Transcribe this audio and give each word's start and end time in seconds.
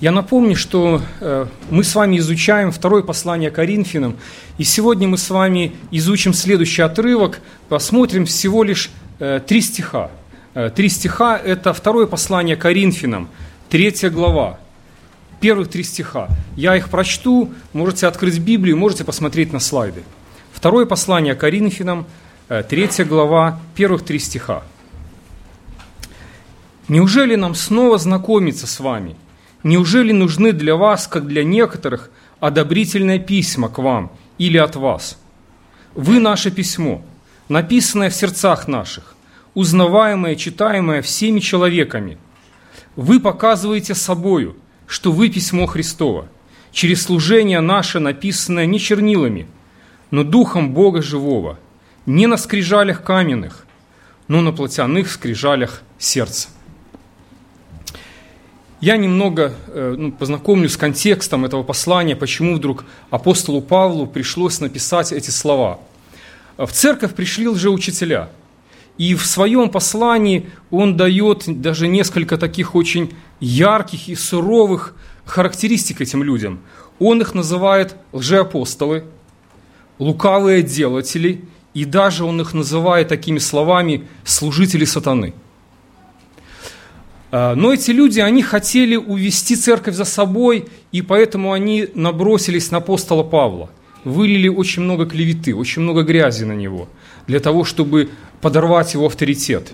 Я 0.00 0.12
напомню, 0.12 0.54
что 0.54 1.02
э, 1.20 1.46
мы 1.70 1.82
с 1.82 1.92
вами 1.96 2.18
изучаем 2.18 2.70
второе 2.70 3.02
послание 3.02 3.50
Коринфянам, 3.50 4.16
и 4.56 4.62
сегодня 4.62 5.08
мы 5.08 5.18
с 5.18 5.28
вами 5.28 5.74
изучим 5.90 6.34
следующий 6.34 6.82
отрывок, 6.82 7.40
посмотрим 7.68 8.24
всего 8.24 8.62
лишь 8.62 8.90
э, 9.18 9.40
три 9.44 9.60
стиха. 9.60 10.12
Э, 10.54 10.70
три 10.70 10.88
стиха– 10.88 11.36
это 11.44 11.72
второе 11.72 12.06
послание 12.06 12.54
Коринфянам, 12.54 13.28
третья 13.68 14.08
глава, 14.08 14.60
первых 15.40 15.68
три 15.68 15.82
стиха. 15.82 16.28
Я 16.54 16.76
их 16.76 16.90
прочту, 16.90 17.52
можете 17.72 18.06
открыть 18.06 18.38
Библию, 18.38 18.76
можете 18.76 19.02
посмотреть 19.02 19.52
на 19.52 19.58
слайды. 19.58 20.04
Второе 20.52 20.86
послание 20.86 21.34
Коринфянам, 21.34 22.06
третья 22.68 23.04
глава, 23.04 23.58
первых 23.74 24.04
три 24.04 24.20
стиха. 24.20 24.62
«Неужели 26.86 27.34
нам 27.34 27.56
снова 27.56 27.98
знакомиться 27.98 28.68
с 28.68 28.78
вами– 28.78 29.16
Неужели 29.68 30.12
нужны 30.12 30.52
для 30.52 30.76
вас, 30.76 31.06
как 31.06 31.26
для 31.26 31.44
некоторых, 31.44 32.10
одобрительные 32.40 33.18
письма 33.18 33.68
к 33.68 33.76
вам 33.76 34.10
или 34.38 34.56
от 34.56 34.76
вас? 34.76 35.18
Вы 35.94 36.20
наше 36.20 36.50
письмо, 36.50 37.02
написанное 37.50 38.08
в 38.08 38.14
сердцах 38.14 38.66
наших, 38.66 39.14
узнаваемое, 39.52 40.36
читаемое 40.36 41.02
всеми 41.02 41.40
человеками. 41.40 42.16
Вы 42.96 43.20
показываете 43.20 43.94
собою, 43.94 44.56
что 44.86 45.12
вы 45.12 45.28
письмо 45.28 45.66
Христово, 45.66 46.28
через 46.72 47.02
служение 47.02 47.60
наше, 47.60 47.98
написанное 47.98 48.64
не 48.64 48.80
чернилами, 48.80 49.48
но 50.10 50.24
духом 50.24 50.72
Бога 50.72 51.02
живого, 51.02 51.58
не 52.06 52.26
на 52.26 52.38
скрижалях 52.38 53.04
каменных, 53.04 53.66
но 54.28 54.40
на 54.40 54.52
плотяных 54.52 55.10
скрижалях 55.10 55.82
сердца. 55.98 56.48
Я 58.80 58.96
немного 58.96 59.54
э, 59.66 59.94
ну, 59.98 60.12
познакомлюсь 60.12 60.72
с 60.72 60.76
контекстом 60.76 61.44
этого 61.44 61.64
послания, 61.64 62.14
почему 62.14 62.54
вдруг 62.54 62.84
апостолу 63.10 63.60
Павлу 63.60 64.06
пришлось 64.06 64.60
написать 64.60 65.12
эти 65.12 65.30
слова. 65.30 65.80
В 66.56 66.70
церковь 66.70 67.14
пришли 67.14 67.48
лжеучителя, 67.48 68.30
и 68.96 69.16
в 69.16 69.26
своем 69.26 69.68
послании 69.70 70.48
он 70.70 70.96
дает 70.96 71.44
даже 71.46 71.88
несколько 71.88 72.38
таких 72.38 72.76
очень 72.76 73.12
ярких 73.40 74.08
и 74.08 74.14
суровых 74.14 74.94
характеристик 75.24 76.00
этим 76.00 76.22
людям. 76.22 76.60
Он 77.00 77.20
их 77.20 77.34
называет 77.34 77.96
лжеапостолы, 78.12 79.04
лукавые 79.98 80.62
делатели, 80.62 81.44
и 81.74 81.84
даже 81.84 82.24
он 82.24 82.40
их 82.40 82.54
называет 82.54 83.08
такими 83.08 83.38
словами 83.38 84.06
«служители 84.24 84.84
сатаны». 84.84 85.34
А, 87.30 87.54
но 87.54 87.72
эти 87.72 87.90
люди, 87.90 88.20
они 88.20 88.42
хотели 88.42 88.96
увести 88.96 89.56
церковь 89.56 89.94
за 89.94 90.04
собой, 90.04 90.66
и 90.92 91.02
поэтому 91.02 91.52
они 91.52 91.88
набросились 91.94 92.70
на 92.70 92.78
апостола 92.78 93.22
Павла. 93.22 93.70
Вылили 94.04 94.48
очень 94.48 94.82
много 94.82 95.06
клеветы, 95.06 95.54
очень 95.54 95.82
много 95.82 96.02
грязи 96.02 96.44
на 96.44 96.52
него, 96.52 96.88
для 97.26 97.40
того, 97.40 97.64
чтобы 97.64 98.10
подорвать 98.40 98.94
его 98.94 99.06
авторитет. 99.06 99.72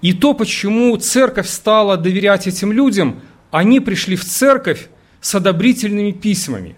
И 0.00 0.12
то, 0.12 0.34
почему 0.34 0.96
церковь 0.96 1.48
стала 1.48 1.96
доверять 1.96 2.46
этим 2.46 2.72
людям, 2.72 3.20
они 3.50 3.80
пришли 3.80 4.16
в 4.16 4.24
церковь 4.24 4.88
с 5.20 5.34
одобрительными 5.34 6.12
письмами. 6.12 6.76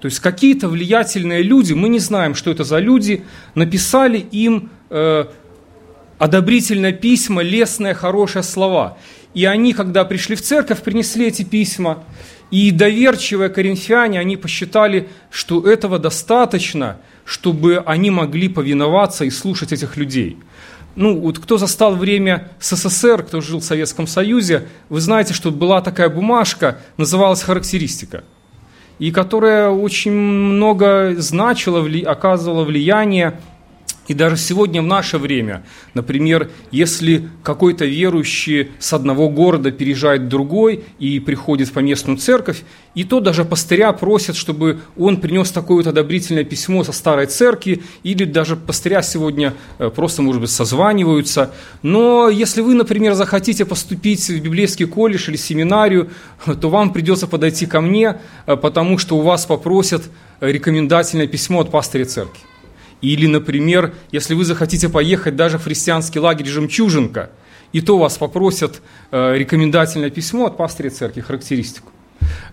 То 0.00 0.06
есть 0.06 0.20
какие-то 0.20 0.68
влиятельные 0.68 1.42
люди, 1.42 1.72
мы 1.72 1.88
не 1.88 1.98
знаем, 1.98 2.34
что 2.34 2.50
это 2.50 2.64
за 2.64 2.78
люди, 2.78 3.22
написали 3.54 4.18
им 4.18 4.70
э, 4.90 5.26
одобрительные 6.24 6.94
письма, 6.94 7.42
лестные, 7.42 7.92
хорошие 7.92 8.42
слова. 8.42 8.96
И 9.34 9.44
они, 9.44 9.74
когда 9.74 10.06
пришли 10.06 10.36
в 10.36 10.40
церковь, 10.40 10.80
принесли 10.80 11.26
эти 11.26 11.42
письма. 11.42 12.02
И 12.50 12.70
доверчивые 12.70 13.50
коринфяне, 13.50 14.18
они 14.20 14.38
посчитали, 14.38 15.10
что 15.30 15.68
этого 15.68 15.98
достаточно, 15.98 16.96
чтобы 17.26 17.82
они 17.84 18.10
могли 18.10 18.48
повиноваться 18.48 19.26
и 19.26 19.30
слушать 19.30 19.72
этих 19.74 19.98
людей. 19.98 20.38
Ну, 20.96 21.20
вот 21.20 21.38
кто 21.38 21.58
застал 21.58 21.94
время 21.94 22.48
СССР, 22.58 23.24
кто 23.24 23.42
жил 23.42 23.60
в 23.60 23.64
Советском 23.64 24.06
Союзе, 24.06 24.68
вы 24.88 25.02
знаете, 25.02 25.34
что 25.34 25.50
была 25.50 25.82
такая 25.82 26.08
бумажка, 26.08 26.78
называлась 26.96 27.42
«Характеристика», 27.42 28.24
и 28.98 29.10
которая 29.10 29.68
очень 29.68 30.12
много 30.12 31.16
значила, 31.18 31.86
оказывала 32.06 32.64
влияние 32.64 33.38
и 34.06 34.14
даже 34.14 34.36
сегодня 34.36 34.82
в 34.82 34.86
наше 34.86 35.18
время, 35.18 35.64
например, 35.94 36.50
если 36.70 37.28
какой-то 37.42 37.86
верующий 37.86 38.68
с 38.78 38.92
одного 38.92 39.30
города 39.30 39.70
переезжает 39.70 40.22
в 40.22 40.28
другой 40.28 40.84
и 40.98 41.20
приходит 41.20 41.68
в 41.68 41.72
поместную 41.72 42.18
церковь, 42.18 42.62
и 42.94 43.04
то 43.04 43.20
даже 43.20 43.44
пастыря 43.44 43.92
просят, 43.92 44.36
чтобы 44.36 44.80
он 44.96 45.20
принес 45.20 45.50
такое 45.50 45.78
вот 45.78 45.86
одобрительное 45.86 46.44
письмо 46.44 46.84
со 46.84 46.92
старой 46.92 47.26
церкви, 47.26 47.82
или 48.02 48.24
даже 48.24 48.56
пастыря 48.56 49.02
сегодня 49.02 49.54
э, 49.78 49.90
просто, 49.90 50.22
может 50.22 50.40
быть, 50.40 50.50
созваниваются. 50.50 51.52
Но 51.82 52.28
если 52.28 52.60
вы, 52.60 52.74
например, 52.74 53.14
захотите 53.14 53.64
поступить 53.64 54.28
в 54.28 54.40
библейский 54.40 54.86
колледж 54.86 55.30
или 55.30 55.36
семинарию, 55.36 56.10
то 56.60 56.68
вам 56.68 56.92
придется 56.92 57.26
подойти 57.26 57.66
ко 57.66 57.80
мне, 57.80 58.18
э, 58.46 58.56
потому 58.56 58.98
что 58.98 59.16
у 59.16 59.20
вас 59.22 59.46
попросят 59.46 60.02
рекомендательное 60.40 61.26
письмо 61.26 61.60
от 61.60 61.70
пастыря 61.70 62.04
церкви. 62.04 62.53
Или, 63.00 63.26
например, 63.26 63.94
если 64.12 64.34
вы 64.34 64.44
захотите 64.44 64.88
поехать 64.88 65.36
даже 65.36 65.58
в 65.58 65.64
христианский 65.64 66.18
лагерь 66.18 66.46
«Жемчужинка», 66.46 67.30
и 67.74 67.80
то 67.80 67.98
вас 67.98 68.16
попросят 68.16 68.80
э, 69.10 69.34
рекомендательное 69.36 70.08
письмо 70.08 70.46
от 70.46 70.56
пастыря 70.56 70.90
церкви, 70.90 71.20
характеристику. 71.20 71.90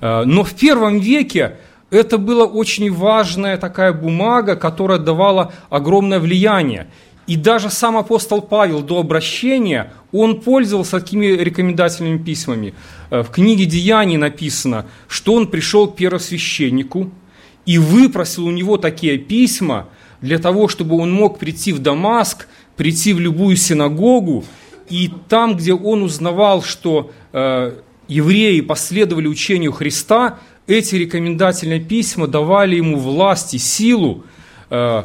Э, 0.01 0.23
но 0.25 0.43
в 0.43 0.53
первом 0.53 0.99
веке 0.99 1.57
это 1.91 2.17
была 2.17 2.45
очень 2.45 2.91
важная 2.91 3.57
такая 3.57 3.93
бумага, 3.93 4.55
которая 4.55 4.97
давала 4.97 5.53
огромное 5.69 6.19
влияние. 6.19 6.87
И 7.27 7.35
даже 7.35 7.69
сам 7.69 7.97
апостол 7.97 8.41
Павел 8.41 8.81
до 8.81 8.99
обращения, 8.99 9.93
он 10.11 10.41
пользовался 10.41 10.99
такими 10.99 11.27
рекомендательными 11.27 12.17
письмами. 12.17 12.73
Э, 13.11 13.21
в 13.21 13.29
книге 13.29 13.65
«Деяний» 13.65 14.17
написано, 14.17 14.87
что 15.07 15.35
он 15.35 15.47
пришел 15.47 15.87
к 15.87 15.95
первосвященнику 15.95 17.11
и 17.67 17.77
выпросил 17.77 18.47
у 18.47 18.51
него 18.51 18.77
такие 18.77 19.19
письма– 19.19 19.87
для 20.21 20.37
того, 20.39 20.67
чтобы 20.67 20.97
он 20.97 21.11
мог 21.11 21.39
прийти 21.39 21.73
в 21.73 21.79
Дамаск, 21.79 22.47
прийти 22.77 23.13
в 23.13 23.19
любую 23.19 23.57
синагогу, 23.57 24.45
и 24.89 25.11
там, 25.29 25.55
где 25.55 25.73
он 25.73 26.03
узнавал, 26.03 26.61
что 26.63 27.11
э, 27.33 27.73
евреи 28.07 28.61
последовали 28.61 29.27
учению 29.27 29.71
Христа, 29.71 30.39
эти 30.67 30.95
рекомендательные 30.95 31.79
письма 31.79 32.27
давали 32.27 32.75
ему 32.75 32.99
власть 32.99 33.53
и 33.53 33.57
силу 33.57 34.23
э, 34.69 35.03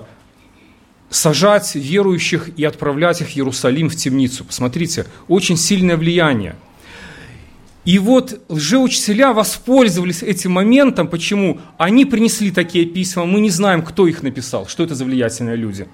сажать 1.09 1.75
верующих 1.75 2.51
и 2.57 2.65
отправлять 2.65 3.21
их 3.21 3.29
в 3.29 3.37
Иерусалим 3.37 3.89
в 3.89 3.97
темницу. 3.97 4.45
Посмотрите, 4.45 5.07
очень 5.29 5.57
сильное 5.57 5.97
влияние– 5.97 6.57
и 7.87 8.01
вот 8.01 8.45
лжеучителя 8.49 9.33
воспользовались 9.33 10.23
этим 10.23 10.51
моментом. 10.51 11.07
Почему? 11.07 11.61
Они 11.79 12.05
принесли 12.05 12.51
такие 12.51 12.85
письма, 12.85 13.25
мы 13.25 13.41
не 13.41 13.49
знаем, 13.49 13.83
кто 13.83 14.09
их 14.09 14.25
написал, 14.25 14.67
что 14.67 14.83
это 14.83 14.97
за 14.97 15.05
влиятельные 15.05 15.55
люди. 15.55 15.87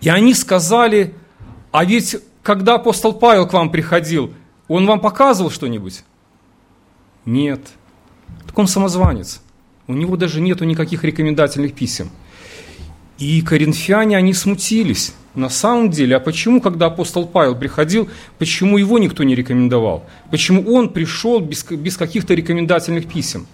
И 0.00 0.08
они 0.08 0.32
сказали, 0.32 1.14
а 1.72 1.84
ведь 1.84 2.16
когда 2.42 2.76
апостол 2.76 3.12
Павел 3.12 3.46
к 3.46 3.52
вам 3.52 3.70
приходил, 3.70 4.32
он 4.66 4.86
вам 4.86 5.00
показывал 5.00 5.50
что-нибудь? 5.50 6.04
Нет. 7.26 7.60
Так 8.46 8.58
он 8.58 8.66
самозванец. 8.66 9.42
У 9.86 9.92
него 9.92 10.16
даже 10.16 10.40
нету 10.40 10.64
никаких 10.64 11.04
рекомендательных 11.04 11.74
писем. 11.74 12.10
И 13.18 13.42
коринфяне, 13.42 14.16
они 14.16 14.32
смутились. 14.32 15.12
На 15.34 15.48
самом 15.48 15.90
деле, 15.90 16.16
а 16.16 16.20
почему, 16.20 16.60
когда 16.60 16.86
апостол 16.86 17.26
Павел 17.26 17.54
приходил, 17.54 18.08
почему 18.38 18.78
его 18.78 18.98
никто 18.98 19.24
не 19.24 19.34
рекомендовал? 19.34 20.04
Почему 20.30 20.72
он 20.74 20.88
пришел 20.88 21.40
без, 21.40 21.64
без 21.64 21.96
каких-то 21.96 22.34
рекомендательных 22.34 23.06
писем? 23.06 23.46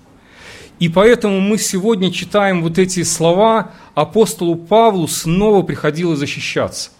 И 0.78 0.88
поэтому 0.88 1.40
мы 1.40 1.58
сегодня 1.58 2.10
читаем 2.10 2.62
вот 2.62 2.78
эти 2.78 3.02
слова, 3.02 3.72
апостолу 3.94 4.56
Павлу 4.56 5.06
снова 5.06 5.62
приходилось 5.62 6.18
защищаться. 6.18 6.90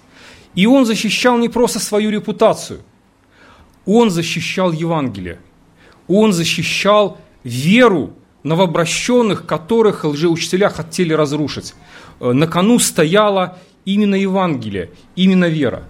И 0.55 0.67
он 0.67 0.87
защищал 0.87 1.39
не 1.39 1.49
просто 1.49 1.81
свою 1.81 2.11
репутацию, 2.11 2.81
он 3.85 4.11
защищал 4.11 4.71
Евангелие, 4.71 5.39
он 6.07 6.33
защищал 6.33 7.19
веру 7.43 8.15
новообращенных, 8.45 9.47
которых 9.47 10.05
лжеучителя 10.05 10.69
хотели 10.69 11.13
разрушить. 11.13 11.75
Э, 12.21 12.33
на 12.33 12.47
кону 12.47 12.79
стояла 12.79 13.59
именно 13.85 14.15
Евангелие, 14.15 14.91
именно 15.17 15.47
вера. 15.47 15.83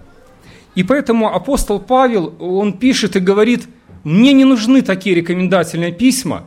И 0.75 0.83
поэтому 0.83 1.35
апостол 1.35 1.79
Павел, 1.79 2.35
он 2.39 2.73
пишет 2.73 3.17
и 3.17 3.21
говорит, 3.21 3.69
мне 4.03 4.33
не 4.33 4.45
нужны 4.45 4.83
такие 4.83 5.15
рекомендательные 5.15 5.93
письма. 5.93 6.45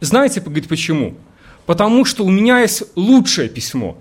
Знаете, 0.00 0.40
говорит, 0.40 0.68
почему? 0.68 1.14
Потому 1.66 2.04
что 2.04 2.24
у 2.24 2.30
меня 2.30 2.60
есть 2.60 2.84
лучшее 2.96 3.48
письмо. 3.48 3.96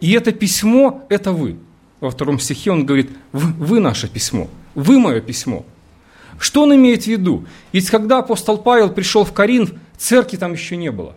И 0.00 0.12
это 0.12 0.32
письмо– 0.32 1.04
это 1.08 1.32
вы. 1.32 1.56
Во 2.00 2.10
втором 2.10 2.38
стихе 2.38 2.70
он 2.70 2.86
говорит, 2.86 3.10
вы, 3.32 3.52
вы 3.52 3.80
наше 3.80 4.08
письмо, 4.08 4.48
вы 4.74 4.98
мое 4.98 5.20
письмо. 5.20 5.66
Что 6.38 6.62
он 6.62 6.74
имеет 6.74 7.02
в 7.02 7.06
виду? 7.06 7.44
Ведь 7.72 7.90
когда 7.90 8.18
апостол 8.20 8.56
Павел 8.56 8.88
пришел 8.88 9.24
в 9.24 9.32
Коринф, 9.34 9.72
церкви 10.00 10.36
там 10.36 10.52
еще 10.52 10.76
не 10.76 10.90
было. 10.90 11.14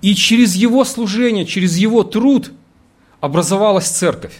И 0.00 0.14
через 0.14 0.54
его 0.54 0.84
служение, 0.84 1.44
через 1.44 1.76
его 1.76 2.02
труд 2.02 2.52
образовалась 3.20 3.88
церковь. 3.88 4.32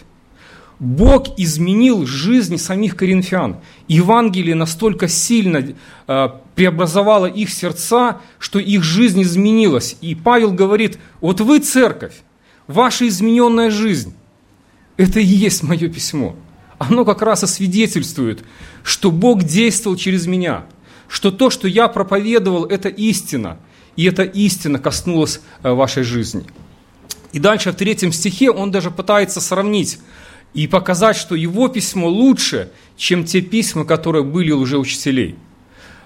Бог 0.79 1.37
изменил 1.37 2.07
жизнь 2.07 2.57
самих 2.57 2.95
коринфян. 2.95 3.57
Евангелие 3.87 4.55
настолько 4.55 5.07
сильно 5.07 5.75
э, 6.07 6.27
преобразовало 6.55 7.27
их 7.27 7.51
сердца, 7.51 8.19
что 8.39 8.57
их 8.57 8.83
жизнь 8.83 9.21
изменилась. 9.21 9.95
И 10.01 10.15
Павел 10.15 10.51
говорит, 10.51 10.97
вот 11.21 11.39
вы 11.39 11.59
церковь, 11.59 12.15
ваша 12.65 13.07
измененная 13.07 13.69
жизнь, 13.69 14.15
это 14.97 15.19
и 15.19 15.25
есть 15.25 15.61
мое 15.61 15.87
письмо. 15.87 16.35
Оно 16.79 17.05
как 17.05 17.21
раз 17.21 17.43
и 17.43 17.47
свидетельствует, 17.47 18.43
что 18.81 19.11
Бог 19.11 19.43
действовал 19.43 19.97
через 19.97 20.25
меня, 20.25 20.65
что 21.11 21.29
то, 21.29 21.49
что 21.49 21.67
я 21.67 21.89
проповедовал, 21.89 22.63
это 22.63 22.87
истина, 22.87 23.57
и 23.97 24.05
эта 24.05 24.23
истина 24.23 24.79
коснулась 24.79 25.41
э, 25.61 25.69
вашей 25.69 26.03
жизни. 26.03 26.45
И 27.33 27.39
дальше 27.39 27.73
в 27.73 27.75
третьем 27.75 28.13
стихе 28.13 28.49
он 28.49 28.71
даже 28.71 28.91
пытается 28.91 29.41
сравнить 29.41 29.99
и 30.53 30.67
показать, 30.67 31.17
что 31.17 31.35
его 31.35 31.67
письмо 31.67 32.07
лучше, 32.07 32.71
чем 32.95 33.25
те 33.25 33.41
письма, 33.41 33.83
которые 33.83 34.23
были 34.23 34.51
уже 34.51 34.77
учителей. 34.77 35.35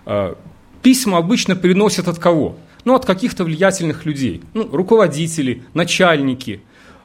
А, 0.07 0.35
письма 0.81 1.19
обычно 1.19 1.55
приносят 1.55 2.07
от 2.07 2.17
кого? 2.17 2.57
Ну, 2.83 2.95
от 2.95 3.05
каких-то 3.05 3.43
влиятельных 3.43 4.05
людей, 4.05 4.41
ну, 4.55 4.67
руководители, 4.71 5.63
начальники. 5.75 6.61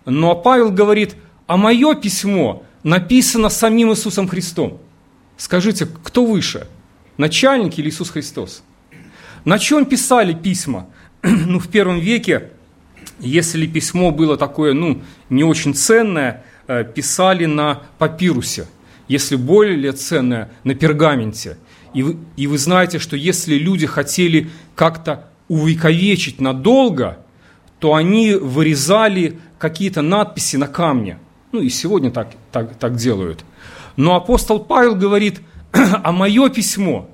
Но 0.07 0.35
Павел 0.35 0.71
говорит, 0.71 1.17
а 1.47 1.59
мое 1.59 1.95
письмо 1.95 2.63
написано 2.83 3.51
самим 3.51 3.91
Иисусом 3.93 4.27
Христом. 4.27 4.79
Скажите, 5.37 5.87
кто 6.03 6.25
выше, 6.25 6.67
начальник 7.21 7.79
или 7.79 7.89
Иисус 7.89 8.11
Христос? 8.11 8.63
На 9.45 9.59
чем 9.59 9.85
писали 9.85 10.35
письма? 10.35 10.89
ну, 11.23 11.59
в 11.59 11.69
первом 11.69 12.01
веке, 12.01 12.51
если 13.21 13.67
письмо 13.67 14.11
было 14.11 14.37
такое, 14.37 14.73
ну, 14.73 15.03
не 15.29 15.45
очень 15.45 15.75
ценное, 15.75 16.45
Э, 16.73 16.85
писали 16.85 17.47
на 17.47 17.83
папирусе, 17.99 18.65
если 19.09 19.35
более 19.35 19.91
ценное, 19.91 20.53
на 20.63 20.77
пергаменте. 20.77 21.57
И 21.95 22.05
вы, 22.05 22.17
и 22.37 22.47
вы 22.47 22.59
знаете, 22.59 23.01
что 23.01 23.17
если 23.17 23.57
люди 23.57 23.89
хотели 23.89 24.49
как-то 24.77 25.27
увековечить 25.49 26.41
надолго, 26.41 27.19
то 27.81 27.95
они 27.95 28.35
вырезали 28.35 29.41
какие-то 29.59 30.01
надписи 30.01 30.55
на 30.55 30.69
камне. 30.69 31.19
Ну 31.51 31.61
и 31.61 31.69
сегодня 31.71 32.13
так, 32.13 32.29
так, 32.53 32.79
так 32.79 32.95
делают. 32.95 33.45
Но 33.97 34.15
апостол 34.15 34.61
Павел 34.61 34.95
говорит, 34.95 35.41
а 35.73 36.13
мое 36.13 36.51
письмо, 36.51 37.10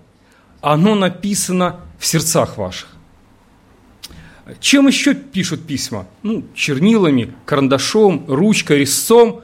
оно 0.73 0.97
написано 0.97 1.77
в 1.97 2.05
сердцах 2.05 2.59
ваших. 2.59 2.89
Чем 4.59 4.89
еще 4.89 5.15
пишут 5.15 5.65
письма? 5.65 6.09
Ну, 6.25 6.43
чернилами, 6.57 7.33
карандашом, 7.45 8.25
ручкой, 8.27 8.81
резцом. 8.81 9.43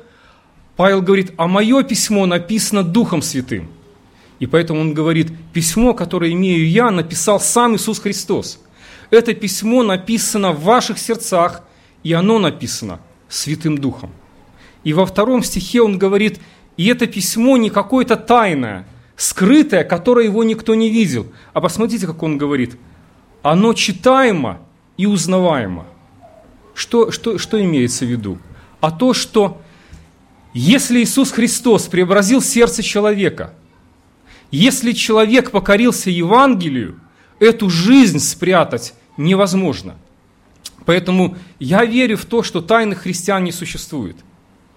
Павел 0.74 1.00
говорит, 1.00 1.32
а 1.36 1.46
мое 1.46 1.84
письмо 1.84 2.26
написано 2.26 2.82
Духом 2.82 3.22
Святым. 3.22 3.68
И 4.40 4.46
поэтому 4.46 4.80
он 4.80 4.94
говорит, 4.94 5.30
письмо, 5.52 5.94
которое 5.94 6.32
имею 6.32 6.68
я, 6.68 6.90
написал 6.90 7.38
сам 7.38 7.76
Иисус 7.76 8.00
Христос. 8.00 8.58
Это 9.10 9.32
письмо 9.32 9.84
написано 9.84 10.50
в 10.50 10.64
ваших 10.64 10.98
сердцах, 10.98 11.62
и 12.02 12.12
оно 12.12 12.40
написано 12.40 12.98
Святым 13.28 13.78
Духом. 13.78 14.10
И 14.82 14.92
во 14.92 15.06
втором 15.06 15.44
стихе 15.44 15.82
он 15.82 15.98
говорит, 15.98 16.40
и 16.76 16.88
это 16.88 17.06
письмо 17.06 17.56
не 17.58 17.70
какое-то 17.70 18.16
тайное, 18.16 18.88
скрытое, 19.22 19.84
которое 19.84 20.26
его 20.26 20.42
никто 20.42 20.74
не 20.74 20.90
видел. 20.90 21.28
А 21.52 21.60
посмотрите, 21.60 22.08
как 22.08 22.24
он 22.24 22.38
говорит, 22.38 22.76
оно 23.42 23.72
читаемо 23.72 24.60
и 24.96 25.06
узнаваемо. 25.06 25.86
Что, 26.74 27.12
что, 27.12 27.38
что 27.38 27.62
имеется 27.62 28.04
в 28.04 28.08
виду? 28.08 28.38
А 28.80 28.90
то, 28.90 29.14
что 29.14 29.62
если 30.54 31.00
Иисус 31.00 31.30
Христос 31.30 31.86
преобразил 31.86 32.42
сердце 32.42 32.82
человека, 32.82 33.54
если 34.50 34.90
человек 34.90 35.52
покорился 35.52 36.10
Евангелию, 36.10 36.98
эту 37.38 37.70
жизнь 37.70 38.18
спрятать 38.18 38.92
невозможно. 39.16 39.94
Поэтому 40.84 41.36
я 41.60 41.84
верю 41.84 42.16
в 42.16 42.24
то, 42.24 42.42
что 42.42 42.60
тайны 42.60 42.96
христиан 42.96 43.44
не 43.44 43.52
существует– 43.52 44.16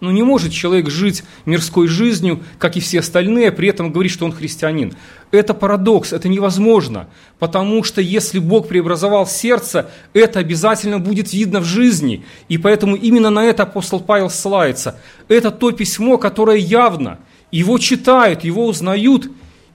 ну 0.02 0.12
не 0.12 0.24
может 0.24 0.52
человек 0.52 0.90
жить 0.90 1.24
мирской 1.46 1.88
жизнью, 1.88 2.44
как 2.60 2.76
и 2.78 2.80
все 2.80 3.00
остальные, 3.00 3.52
при 3.52 3.70
этом 3.70 3.92
говорить, 3.92 4.12
что 4.12 4.26
он 4.26 4.34
христианин. 4.34 4.94
Это 5.32 5.54
парадокс, 5.54 6.14
это 6.14 6.28
невозможно, 6.28 7.08
потому 7.40 7.84
что 7.84 8.02
если 8.02 8.40
Бог 8.40 8.68
преобразовал 8.68 9.26
сердце, 9.26 9.90
это 10.14 10.40
обязательно 10.40 11.00
будет 11.00 11.34
видно 11.34 11.60
в 11.60 11.66
жизни. 11.66 12.26
И 12.50 12.58
поэтому 12.58 12.96
именно 12.96 13.30
на 13.30 13.46
это 13.46 13.64
апостол 13.64 14.00
Павел 14.00 14.30
ссылается. 14.30 15.00
Это 15.28 15.52
то 15.52 15.72
письмо, 15.72 16.18
которое 16.18 16.58
явно, 16.58 17.20
его 17.52 17.78
читают, 17.78 18.44
его 18.44 18.68
узнают, 18.68 19.30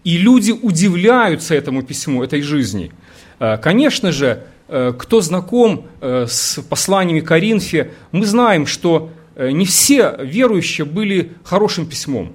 и 0.05 0.17
люди 0.19 0.53
удивляются 0.53 1.55
этому 1.55 1.83
письму, 1.83 2.23
этой 2.23 2.43
жизни. 2.43 2.93
Э, 3.39 3.57
конечно 3.59 4.13
же, 4.13 4.45
э, 4.69 4.93
кто 4.99 5.21
знаком 5.21 5.87
э, 6.01 6.27
с 6.29 6.61
посланиями 6.63 7.21
Коринфе, 7.21 7.93
мы 8.13 8.27
знаем, 8.27 8.67
что 8.67 9.11
не 9.37 9.65
все 9.65 10.17
верующие 10.21 10.85
были 10.85 11.33
хорошим 11.45 11.87
письмом. 11.87 12.33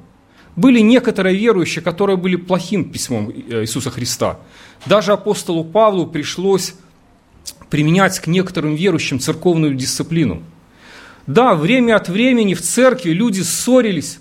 Были 0.55 0.79
некоторые 0.79 1.35
верующие, 1.35 1.83
которые 1.83 2.15
были 2.15 2.37
плохим 2.37 2.89
письмом 2.89 3.29
э, 3.29 3.61
Иисуса 3.63 3.91
Христа. 3.91 4.39
Даже 4.85 5.11
апостолу 5.11 5.63
Павлу 5.65 6.07
пришлось 6.07 6.75
применять 7.69 8.19
к 8.19 8.27
некоторым 8.27 8.75
верующим 8.75 9.19
церковную 9.19 9.75
дисциплину. 9.75 10.43
Да, 11.27 11.55
время 11.55 11.97
от 11.97 12.07
времени 12.07 12.53
в 12.53 12.61
церкви 12.61 13.09
люди 13.11 13.41
ссорились, 13.41 14.19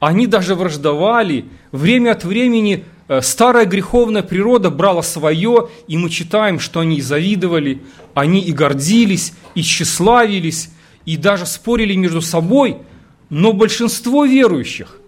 они 0.00 0.26
даже 0.26 0.54
враждовали, 0.54 1.46
время 1.72 2.12
от 2.12 2.24
времени 2.24 2.84
э, 3.08 3.20
старая 3.20 3.66
греховная 3.66 4.22
природа 4.22 4.70
брала 4.70 5.02
свое, 5.02 5.68
и 5.86 5.98
мы 5.98 6.08
читаем, 6.08 6.60
что 6.60 6.80
они 6.80 6.98
и 6.98 7.02
завидовали, 7.02 7.82
они 8.14 8.40
и 8.40 8.52
гордились, 8.52 9.34
и 9.54 9.62
тщеславились, 9.62 10.70
и 11.08 11.16
даже 11.16 11.46
спорили 11.46 11.94
между 11.94 12.20
собой, 12.20 12.76
но 13.30 13.54
большинство 13.54 14.26
верующих, 14.26 15.00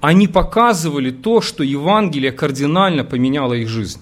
они 0.00 0.28
показывали 0.28 1.10
то, 1.10 1.40
что 1.40 1.64
Евангелие 1.64 2.30
кардинально 2.30 3.02
поменяло 3.02 3.54
их 3.54 3.68
жизнь. 3.68 4.00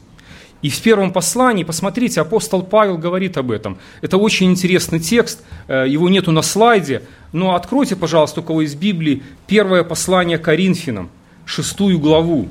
И 0.61 0.69
в 0.69 0.79
первом 0.83 1.15
послании, 1.15 1.65
посмотрите, 1.65 2.21
апостол 2.21 2.63
Павел 2.63 2.99
говорит 2.99 3.39
об 3.39 3.53
этом. 3.53 3.79
Это 4.03 4.19
очень 4.19 4.51
интересный 4.51 5.01
текст, 5.01 5.41
э, 5.67 5.87
его 5.89 6.11
нету 6.11 6.31
на 6.31 6.43
слайде, 6.43 7.01
но 7.33 7.55
откройте, 7.55 7.97
пожалуйста, 7.97 8.41
у 8.41 8.43
кого 8.43 8.61
из 8.61 8.75
Библии, 8.75 9.23
первое 9.47 9.83
послание 9.83 10.37
Коринфянам, 10.37 11.09
шестую 11.47 11.99
главу, 11.99 12.49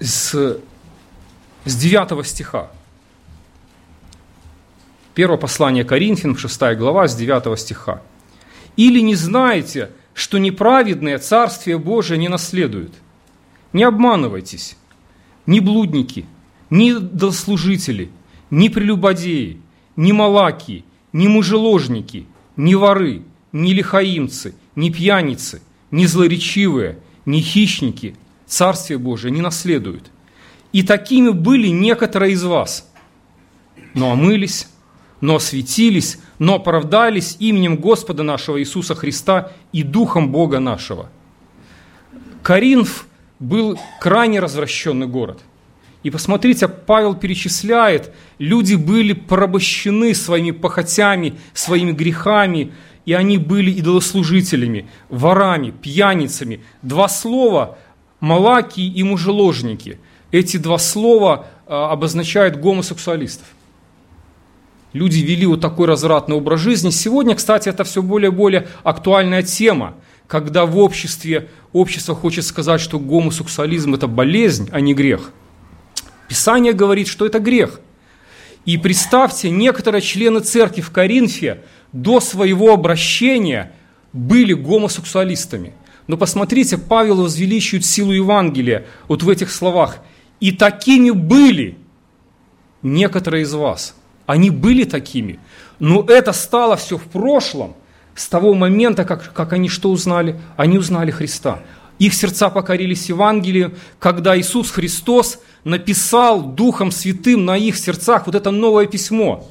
с, 0.00 0.58
с 1.64 1.76
9 1.76 2.26
стиха. 2.26 2.72
Первое 5.14 5.38
послание 5.38 5.84
Коринфянам, 5.84 6.36
6 6.36 6.76
глава, 6.76 7.06
с 7.06 7.14
9 7.14 7.58
стиха. 7.58 8.02
«Или 8.76 8.98
не 9.00 9.14
знаете, 9.14 9.90
что 10.12 10.38
неправедные 10.38 11.18
Царствие 11.18 11.78
Божие 11.78 12.18
не 12.18 12.28
наследуют? 12.28 12.92
Не 13.72 13.84
обманывайтесь, 13.84 14.76
ни 15.46 15.60
блудники, 15.60 16.26
ни 16.68 16.92
дослужители, 16.92 18.10
ни 18.50 18.68
прелюбодеи, 18.68 19.60
ни 19.96 20.12
малаки, 20.12 20.84
ни 21.12 21.28
мужеложники, 21.28 22.26
ни 22.56 22.74
воры, 22.74 23.22
ни 23.52 23.72
лихаимцы, 23.72 24.54
ни 24.74 24.90
пьяницы, 24.90 25.62
ни 25.92 26.06
злоречивые, 26.06 26.98
ни 27.24 27.40
хищники 27.40 28.16
Царствие 28.46 28.98
Божие 28.98 29.30
не 29.30 29.40
наследуют. 29.40 30.10
И 30.72 30.82
такими 30.82 31.30
были 31.30 31.68
некоторые 31.68 32.32
из 32.32 32.42
вас, 32.42 32.90
но 33.94 34.12
омылись, 34.12 34.68
но 35.24 35.36
осветились, 35.36 36.18
но 36.38 36.56
оправдались 36.56 37.36
именем 37.38 37.78
Господа 37.78 38.22
нашего 38.22 38.60
Иисуса 38.60 38.94
Христа 38.94 39.52
и 39.72 39.82
Духом 39.82 40.30
Бога 40.30 40.60
нашего. 40.60 41.08
Каринф 42.42 43.06
был 43.38 43.80
крайне 44.02 44.38
развращенный 44.38 45.06
город. 45.06 45.40
И 46.02 46.10
посмотрите, 46.10 46.68
Павел 46.68 47.14
перечисляет, 47.14 48.12
люди 48.38 48.74
были 48.74 49.14
порабощены 49.14 50.14
своими 50.14 50.50
похотями, 50.50 51.38
своими 51.54 51.92
грехами, 51.92 52.74
и 53.06 53.14
они 53.14 53.38
были 53.38 53.70
идолослужителями, 53.70 54.90
ворами, 55.08 55.70
пьяницами. 55.70 56.60
Два 56.82 57.08
слова– 57.08 57.78
малаки 58.20 58.86
и 58.86 59.02
мужеложники. 59.02 59.98
Эти 60.32 60.58
два 60.58 60.76
слова 60.76 61.46
а, 61.66 61.92
обозначают 61.92 62.56
гомосексуалистов– 62.56 63.46
люди 64.94 65.18
вели 65.18 65.44
вот 65.44 65.60
такой 65.60 65.86
развратный 65.86 66.36
образ 66.36 66.60
жизни. 66.60 66.88
Сегодня, 66.88 67.34
кстати, 67.34 67.68
это 67.68 67.84
все 67.84 68.00
более 68.00 68.30
и 68.30 68.34
более 68.34 68.68
актуальная 68.82 69.42
тема. 69.42 69.94
когда 70.26 70.64
в 70.64 70.78
обществе 70.78 71.50
общество 71.74 72.14
хочет 72.14 72.44
сказать, 72.44 72.80
что 72.80 72.98
гомосексуализм– 72.98 73.94
это 73.96 74.06
болезнь, 74.06 74.70
а 74.72 74.80
не 74.80 74.94
грех. 74.94 75.32
Писание 76.28 76.72
говорит, 76.72 77.08
что 77.08 77.26
это 77.26 77.40
грех. 77.40 77.80
И 78.64 78.78
представьте, 78.78 79.50
некоторые 79.50 80.00
члены 80.00 80.40
церкви 80.40 80.80
в 80.80 80.90
Коринфе 80.90 81.62
до 81.92 82.20
своего 82.20 82.72
обращения 82.72 83.72
были 84.14 84.54
гомосексуалистами. 84.54 85.74
Но 86.06 86.16
посмотрите, 86.16 86.78
Павел 86.78 87.22
возвеличивает 87.22 87.84
силу 87.84 88.12
Евангелия 88.12 88.86
вот 89.08 89.22
в 89.22 89.28
этих 89.28 89.52
словах. 89.52 89.98
«И 90.40 90.52
такими 90.52 91.10
были 91.10 91.76
некоторые 92.82 93.42
из 93.42 93.52
вас». 93.52 93.94
Они 94.26 94.50
были 94.50 94.84
такими. 94.84 95.38
Но 95.78 96.04
это 96.08 96.32
стало 96.32 96.76
все 96.76 96.98
в 96.98 97.04
прошлом– 97.04 97.74
с 98.14 98.28
того 98.28 98.54
момента, 98.54 99.04
как, 99.04 99.32
как 99.32 99.52
они 99.52 99.68
что 99.68 99.90
узнали? 99.90 100.38
Они 100.56 100.78
узнали 100.78 101.10
Христа. 101.10 101.60
Их 101.98 102.14
сердца 102.14 102.48
покорились 102.50 103.08
Евангелию, 103.08 103.74
когда 103.98 104.38
Иисус 104.38 104.70
Христос 104.70 105.40
написал 105.64 106.42
Духом 106.42 106.90
Святым 106.90 107.44
на 107.44 107.56
их 107.56 107.76
сердцах 107.76 108.26
вот 108.26 108.34
это 108.34 108.50
новое 108.50 108.86
письмо. 108.86 109.48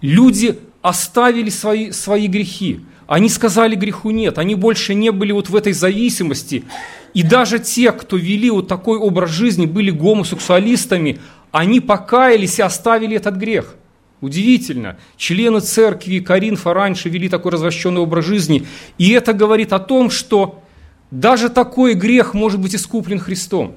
Люди 0.00 0.58
оставили 0.82 1.50
свои, 1.50 1.90
свои 1.90 2.26
грехи. 2.28 2.80
Они 3.06 3.28
сказали 3.28 3.76
греху 3.76 4.10
нет, 4.10 4.38
они 4.38 4.56
больше 4.56 4.94
не 4.94 5.12
были 5.12 5.32
вот 5.32 5.48
в 5.48 5.54
этой 5.54 5.72
зависимости. 5.72 6.64
И 7.14 7.22
даже 7.22 7.60
те, 7.60 7.92
кто 7.92 8.16
вели 8.16 8.50
вот 8.50 8.68
такой 8.68 8.98
образ 8.98 9.30
жизни, 9.30 9.66
были 9.66 9.90
гомосексуалистами, 9.90 11.20
они 11.52 11.80
покаялись 11.80 12.58
и 12.58 12.62
оставили 12.62 13.16
этот 13.16 13.36
грех– 13.36 13.76
Удивительно. 14.20 14.96
Члены 15.16 15.60
церкви 15.60 16.20
Каринфа 16.20 16.72
раньше 16.72 17.08
вели 17.08 17.28
такой 17.28 17.52
развращенный 17.52 18.00
образ 18.00 18.24
жизни. 18.24 18.66
И 18.98 19.10
это 19.10 19.32
говорит 19.32 19.72
о 19.72 19.78
том, 19.78 20.10
что 20.10 20.62
даже 21.10 21.48
такой 21.50 21.94
грех 21.94 22.32
может 22.34 22.60
быть 22.60 22.74
искуплен 22.74 23.18
Христом. 23.18 23.76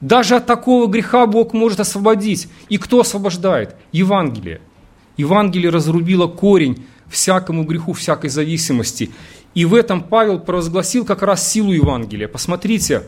Даже 0.00 0.36
от 0.36 0.46
такого 0.46 0.86
греха 0.86 1.26
Бог 1.26 1.52
может 1.52 1.80
освободить. 1.80 2.48
И 2.68 2.78
кто 2.78 3.00
освобождает? 3.00 3.76
Евангелие. 3.92 4.60
Евангелие 5.16 5.70
разрубило 5.70 6.26
корень 6.26 6.84
всякому 7.08 7.64
греху, 7.64 7.92
всякой 7.92 8.30
зависимости. 8.30 9.10
И 9.54 9.64
в 9.64 9.74
этом 9.74 10.02
Павел 10.02 10.40
провозгласил 10.40 11.04
как 11.04 11.22
раз 11.22 11.48
силу 11.48 11.72
Евангелия. 11.72 12.26
Посмотрите, 12.26 13.02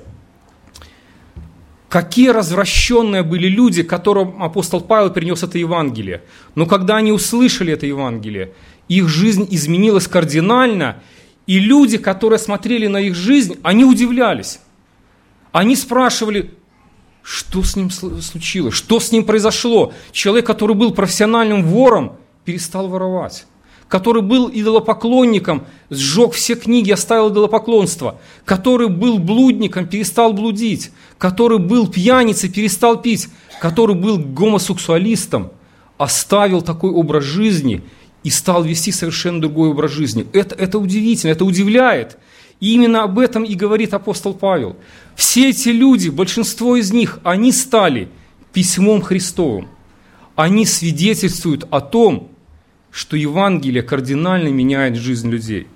Какие 1.94 2.30
развращенные 2.30 3.22
были 3.22 3.46
люди, 3.46 3.84
которым 3.84 4.42
апостол 4.42 4.80
Павел 4.80 5.10
принес 5.10 5.44
это 5.44 5.58
Евангелие. 5.58 6.22
Но 6.56 6.66
когда 6.66 6.96
они 6.96 7.12
услышали 7.12 7.72
это 7.72 7.86
Евангелие, 7.86 8.52
их 8.88 9.06
жизнь 9.06 9.46
изменилась 9.48 10.08
кардинально, 10.08 10.96
и 11.46 11.60
люди, 11.60 11.98
которые 11.98 12.40
смотрели 12.40 12.88
на 12.88 12.96
их 12.96 13.14
жизнь, 13.14 13.60
они 13.62 13.84
удивлялись. 13.84 14.58
Они 15.52 15.76
спрашивали, 15.76 16.50
что 17.22 17.62
с 17.62 17.76
ним 17.76 17.90
случилось, 17.92 18.74
что 18.74 18.98
с 18.98 19.12
ним 19.12 19.22
произошло. 19.22 19.94
Человек, 20.10 20.48
который 20.48 20.74
был 20.74 20.94
профессиональным 20.94 21.62
вором, 21.62 22.16
перестал 22.44 22.88
воровать 22.88 23.46
который 23.88 24.22
был 24.22 24.50
идолопоклонником, 24.52 25.66
сжег 25.90 26.32
все 26.32 26.54
книги, 26.54 26.90
оставил 26.90 27.30
идолопоклонство, 27.30 28.18
который 28.44 28.88
был 28.88 29.18
блудником, 29.18 29.86
перестал 29.86 30.32
блудить, 30.32 30.90
который 31.18 31.58
был 31.58 31.88
пьяницей, 31.88 32.48
перестал 32.48 33.00
пить, 33.00 33.28
который 33.60 33.94
был 33.94 34.18
гомосексуалистом, 34.18 35.52
оставил 35.98 36.62
такой 36.62 36.90
образ 36.90 37.24
жизни 37.24 37.82
и 38.22 38.30
стал 38.30 38.64
вести 38.64 38.90
совершенно 38.90 39.40
другой 39.40 39.68
образ 39.70 39.92
жизни. 39.92 40.26
Это, 40.32 40.54
это 40.54 40.78
удивительно, 40.78 41.30
это 41.30 41.44
удивляет. 41.44 42.18
И 42.60 42.74
именно 42.74 43.02
об 43.02 43.18
этом 43.18 43.44
и 43.44 43.54
говорит 43.54 43.92
апостол 43.94 44.32
Павел. 44.32 44.76
Все 45.14 45.50
эти 45.50 45.68
люди, 45.68 46.08
большинство 46.08 46.76
из 46.76 46.92
них, 46.92 47.18
они 47.22 47.52
стали 47.52 48.08
письмом 48.52 49.02
Христовым. 49.02 49.68
Они 50.36 50.64
свидетельствуют 50.64 51.66
о 51.70 51.80
том, 51.80 52.30
что 52.94 53.16
Евангелие 53.16 53.82
кардинально 53.82 54.48
меняет 54.50 54.94
жизнь 54.94 55.28
людей. 55.28 55.66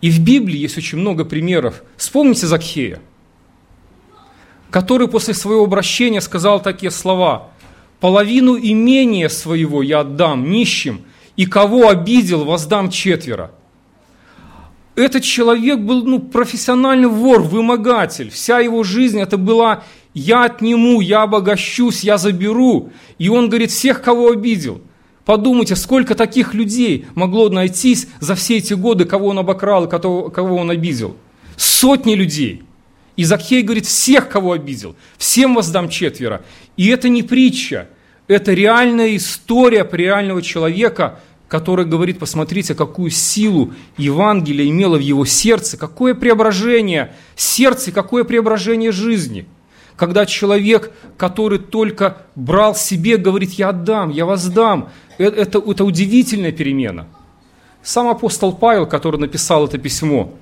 И 0.00 0.10
в 0.10 0.18
Библии 0.18 0.58
есть 0.58 0.76
очень 0.76 0.98
много 0.98 1.24
примеров. 1.24 1.84
Вспомните 1.96 2.48
Закхея, 2.48 3.00
который 4.70 5.06
после 5.06 5.34
своего 5.34 5.62
обращения 5.62 6.20
сказал 6.20 6.60
такие 6.60 6.90
слова. 6.90 7.50
«Половину 8.00 8.58
имения 8.58 9.28
своего 9.28 9.80
я 9.80 10.00
отдам 10.00 10.50
нищим, 10.50 11.02
и 11.36 11.46
кого 11.46 11.88
обидел, 11.88 12.44
воздам 12.44 12.90
четверо». 12.90 13.52
Этот 14.96 15.22
человек 15.22 15.78
был 15.78 16.04
ну, 16.04 16.18
профессиональный 16.18 17.06
вор, 17.06 17.42
вымогатель. 17.42 18.30
Вся 18.30 18.58
его 18.58 18.82
жизнь 18.82 19.20
это 19.20 19.36
была 19.36 19.84
я 20.18 20.44
отниму, 20.44 21.00
я 21.00 21.22
обогащусь, 21.22 22.02
я 22.02 22.18
заберу. 22.18 22.90
И 23.18 23.28
он 23.28 23.48
говорит, 23.48 23.70
всех, 23.70 24.02
кого 24.02 24.30
обидел. 24.30 24.80
Подумайте, 25.24 25.76
сколько 25.76 26.14
таких 26.14 26.54
людей 26.54 27.06
могло 27.14 27.48
найтись 27.50 28.08
за 28.18 28.34
все 28.34 28.56
эти 28.56 28.74
годы, 28.74 29.04
кого 29.04 29.28
он 29.28 29.38
обокрал 29.38 29.88
кого, 29.88 30.30
кого 30.30 30.56
он 30.56 30.70
обидел. 30.70 31.16
Сотни 31.56 32.14
людей. 32.14 32.62
И 33.16 33.24
Закхей 33.24 33.62
говорит, 33.62 33.86
всех, 33.86 34.28
кого 34.28 34.52
обидел, 34.52 34.96
всем 35.18 35.54
воздам 35.54 35.88
четверо. 35.88 36.42
И 36.76 36.88
это 36.88 37.08
не 37.08 37.22
притча, 37.22 37.88
это 38.26 38.54
реальная 38.54 39.16
история 39.16 39.88
реального 39.90 40.40
человека, 40.40 41.20
который 41.48 41.84
говорит, 41.84 42.18
посмотрите, 42.18 42.74
какую 42.74 43.10
силу 43.10 43.74
Евангелие 43.96 44.70
имело 44.70 44.96
в 44.96 45.02
его 45.02 45.24
сердце, 45.24 45.76
какое 45.76 46.14
преображение 46.14 47.14
сердца, 47.36 47.92
какое 47.92 48.24
преображение 48.24 48.92
жизни– 48.92 49.46
когда 49.98 50.26
человек, 50.26 50.92
который 51.16 51.58
только 51.58 52.18
брал 52.36 52.76
себе, 52.76 53.16
говорит, 53.16 53.50
я 53.54 53.70
отдам, 53.70 54.10
я 54.10 54.26
воздам. 54.26 54.90
Это, 55.18 55.36
это, 55.36 55.58
это 55.58 55.84
удивительная 55.84 56.52
перемена. 56.52 57.08
Сам 57.82 58.06
апостол 58.06 58.52
Павел, 58.52 58.86
который 58.86 59.18
написал 59.18 59.66
это 59.66 59.76
письмо, 59.76 60.32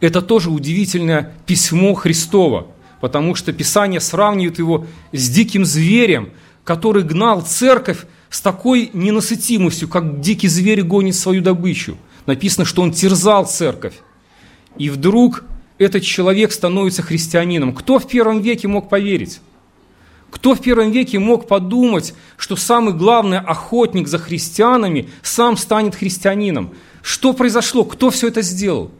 это 0.00 0.22
тоже 0.22 0.50
удивительное 0.50 1.34
письмо 1.46 1.94
Христова, 1.94 2.68
потому 3.00 3.34
что 3.34 3.52
Писание 3.52 4.00
сравнивает 4.00 4.58
его 4.58 4.86
с 5.10 5.28
диким 5.28 5.64
зверем, 5.64 6.30
который 6.62 7.02
гнал 7.02 7.42
церковь 7.42 8.06
с 8.30 8.40
такой 8.40 8.90
ненасытимостью, 8.92 9.88
как 9.88 10.20
дикий 10.20 10.48
зверь 10.48 10.82
гонит 10.82 11.16
свою 11.16 11.42
добычу. 11.42 11.96
Написано, 12.26 12.64
что 12.64 12.82
он 12.82 12.92
терзал 12.92 13.46
церковь. 13.46 13.94
И 14.78 14.90
вдруг 14.90 15.44
этот 15.84 16.02
человек 16.02 16.52
становится 16.52 17.02
христианином. 17.02 17.74
Кто 17.74 17.98
в 17.98 18.08
первом 18.08 18.40
веке 18.40 18.68
мог 18.68 18.88
поверить? 18.88 19.40
Кто 20.30 20.54
в 20.54 20.60
первом 20.60 20.90
веке 20.90 21.18
мог 21.20 21.46
подумать, 21.46 22.12
что 22.36 22.56
самый 22.56 22.92
главный 22.92 23.38
охотник 23.38 24.08
за 24.08 24.18
христианами 24.18 25.08
сам 25.22 25.56
станет 25.56 25.94
христианином? 25.94 26.74
Что 27.02 27.32
произошло? 27.32 27.84
Кто 27.84 28.10
все 28.10 28.28
это 28.28 28.42
сделал? 28.42 28.90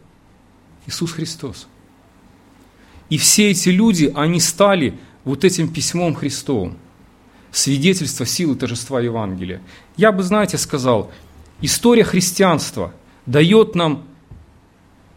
Иисус 0.87 1.13
Христос. 1.13 1.67
И 3.11 3.19
все 3.19 3.51
эти 3.51 3.71
люди, 3.71 4.13
они 4.15 4.41
стали 4.41 4.95
вот 5.25 5.45
этим 5.45 5.73
письмом 5.73 6.15
Христовым. 6.15 6.77
Свидетельство 7.51 8.27
силы 8.27 8.57
торжества 8.57 9.01
Евангелия. 9.01 9.61
Я 9.97 10.13
бы, 10.13 10.23
знаете, 10.23 10.59
сказал, 10.59 11.11
история 11.61 12.05
христианства 12.05 12.93
дает 13.27 13.75
нам 13.75 14.05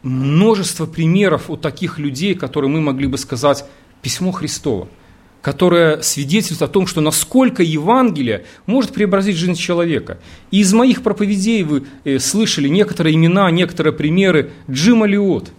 множество 0.04 0.86
примеров 0.86 1.50
у 1.50 1.58
таких 1.58 2.00
людей, 2.00 2.36
которые 2.36 2.70
мы 2.70 2.82
могли 2.82 3.08
бы 3.08 3.18
сказать 3.18 3.66
письмо 4.02 4.32
Христово, 4.32 4.88
которое 5.42 6.02
свидетельствует 6.02 6.62
о 6.62 6.72
том, 6.72 6.88
что 6.88 7.02
насколько 7.02 7.64
Евангелие 7.64 8.46
может 8.66 8.94
преобразить 8.94 9.38
жизнь 9.38 9.56
человека. 9.56 10.20
И 10.52 10.60
из 10.60 10.74
моих 10.74 11.04
проповедей 11.04 11.64
вы 11.64 11.86
э, 12.04 12.20
слышали 12.20 12.68
некоторые 12.68 13.16
имена, 13.16 13.50
некоторые 13.52 13.94
примеры 13.94 14.52
Джима 14.70 15.08
Лиот. 15.08 15.52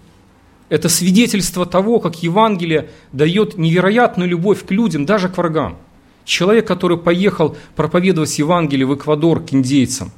Это 0.69 0.89
свидетельство 0.89 1.65
того, 1.65 1.99
как 1.99 2.23
Евангелие 2.23 2.91
дает 3.13 3.57
невероятную 3.57 4.29
любовь 4.29 4.65
к 4.65 4.71
людям, 4.71 5.07
даже 5.07 5.29
к 5.29 5.39
врагам. 5.39 5.79
Человек, 6.25 6.67
который 6.67 6.99
поехал 6.99 7.57
проповедовать 7.75 8.39
Евангелие 8.39 8.87
в 8.87 8.95
Эквадор 8.95 9.43
к 9.43 9.55
индейцам, 9.55 10.13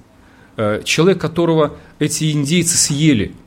э, 0.57 0.83
человек, 0.85 1.21
которого 1.21 1.77
эти 2.01 2.33
индейцы 2.33 2.77
съели– 2.77 3.33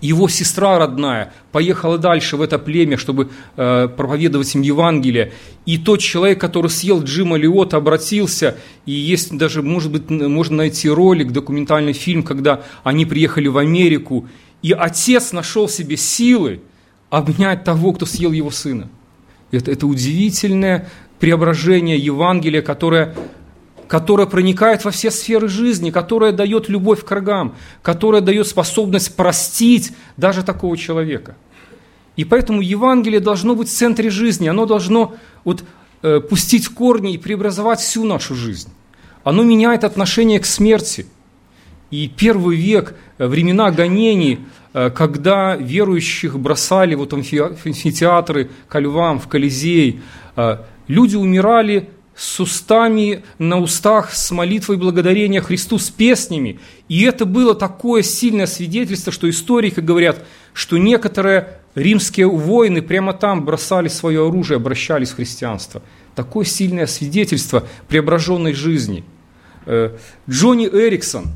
его 0.00 0.28
сестра 0.28 0.78
родная 0.78 1.32
поехала 1.52 1.98
дальше 1.98 2.36
в 2.36 2.42
это 2.42 2.58
племя, 2.58 2.96
чтобы 2.96 3.30
э, 3.56 3.88
проповедовать 3.88 4.54
им 4.54 4.62
Евангелие. 4.62 5.32
И 5.66 5.78
тот 5.78 6.00
человек, 6.00 6.40
который 6.40 6.70
съел 6.70 7.02
Джима 7.02 7.36
Лиота, 7.36 7.76
обратился, 7.76 8.56
и 8.86 8.92
есть 8.92 9.36
даже, 9.36 9.62
может 9.62 9.92
быть, 9.92 10.08
можно 10.10 10.58
найти 10.58 10.88
ролик, 10.88 11.32
документальный 11.32 11.92
фильм, 11.92 12.22
когда 12.22 12.62
они 12.82 13.04
приехали 13.04 13.48
в 13.48 13.58
Америку, 13.58 14.26
и 14.62 14.72
отец 14.72 15.32
нашел 15.32 15.68
себе 15.68 15.96
силы 15.96 16.60
обнять 17.10 17.64
того, 17.64 17.92
кто 17.92 18.06
съел 18.06 18.32
его 18.32 18.50
сына. 18.50 18.88
Это, 19.50 19.70
это 19.70 19.86
удивительное 19.86 20.88
преображение 21.18 21.98
Евангелия, 21.98 22.62
которое 22.62 23.14
которая 23.90 24.28
проникает 24.28 24.84
во 24.84 24.92
все 24.92 25.10
сферы 25.10 25.48
жизни, 25.48 25.90
которая 25.90 26.30
дает 26.30 26.68
любовь 26.68 27.04
к 27.04 27.10
врагам, 27.10 27.56
которая 27.82 28.20
дает 28.20 28.46
способность 28.46 29.16
простить 29.16 29.92
даже 30.16 30.44
такого 30.44 30.76
человека. 30.76 31.34
И 32.14 32.24
поэтому 32.24 32.60
Евангелие 32.60 33.18
должно 33.18 33.56
быть 33.56 33.68
в 33.68 33.72
центре 33.72 34.08
жизни, 34.08 34.46
оно 34.46 34.64
должно 34.64 35.16
вот, 35.42 35.64
э, 36.02 36.20
пустить 36.20 36.68
корни 36.68 37.14
и 37.14 37.18
преобразовать 37.18 37.80
всю 37.80 38.04
нашу 38.04 38.36
жизнь. 38.36 38.68
Оно 39.24 39.42
меняет 39.42 39.82
отношение 39.82 40.38
к 40.38 40.46
смерти. 40.46 41.06
И 41.90 42.06
первый 42.06 42.56
век, 42.56 42.94
э, 43.18 43.26
времена 43.26 43.72
гонений, 43.72 44.38
э, 44.72 44.90
когда 44.90 45.56
верующих 45.56 46.38
бросали 46.38 46.94
вот 46.94 47.12
в 47.12 47.16
амфитеатры, 47.16 48.50
ко 48.68 48.78
львам, 48.78 49.18
в 49.18 49.26
Колизей, 49.26 50.00
э, 50.36 50.58
люди 50.86 51.16
умирали 51.16 51.88
с 52.20 52.38
устами 52.38 53.24
на 53.38 53.58
устах, 53.58 54.12
с 54.12 54.30
молитвой 54.30 54.76
благодарения 54.76 55.40
Христу, 55.40 55.78
с 55.78 55.88
песнями. 55.88 56.60
И 56.86 57.04
это 57.04 57.24
было 57.24 57.54
такое 57.54 58.02
сильное 58.02 58.44
свидетельство, 58.44 59.10
что 59.10 59.28
историки 59.30 59.80
говорят, 59.80 60.22
что 60.52 60.76
некоторые 60.76 61.60
римские 61.74 62.28
воины 62.28 62.82
прямо 62.82 63.14
там 63.14 63.46
бросали 63.46 63.88
свое 63.88 64.28
оружие, 64.28 64.56
обращались 64.56 65.12
в 65.12 65.16
христианство. 65.16 65.80
Такое 66.14 66.44
сильное 66.44 66.86
свидетельство 66.86 67.66
преображенной 67.88 68.52
жизни. 68.52 69.02
Э, 69.64 69.96
Джонни 70.28 70.68
Эриксон, 70.70 71.28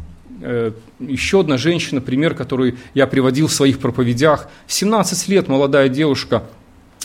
э, 0.43 0.73
еще 1.01 1.41
одна 1.41 1.57
женщина, 1.57 2.03
пример, 2.03 2.35
который 2.35 2.77
я 2.93 3.07
приводил 3.07 3.47
в 3.47 3.55
своих 3.55 3.79
проповедях. 3.79 4.51
В 4.67 4.73
17 4.75 5.29
лет 5.29 5.49
молодая 5.49 5.89
девушка 5.89 6.43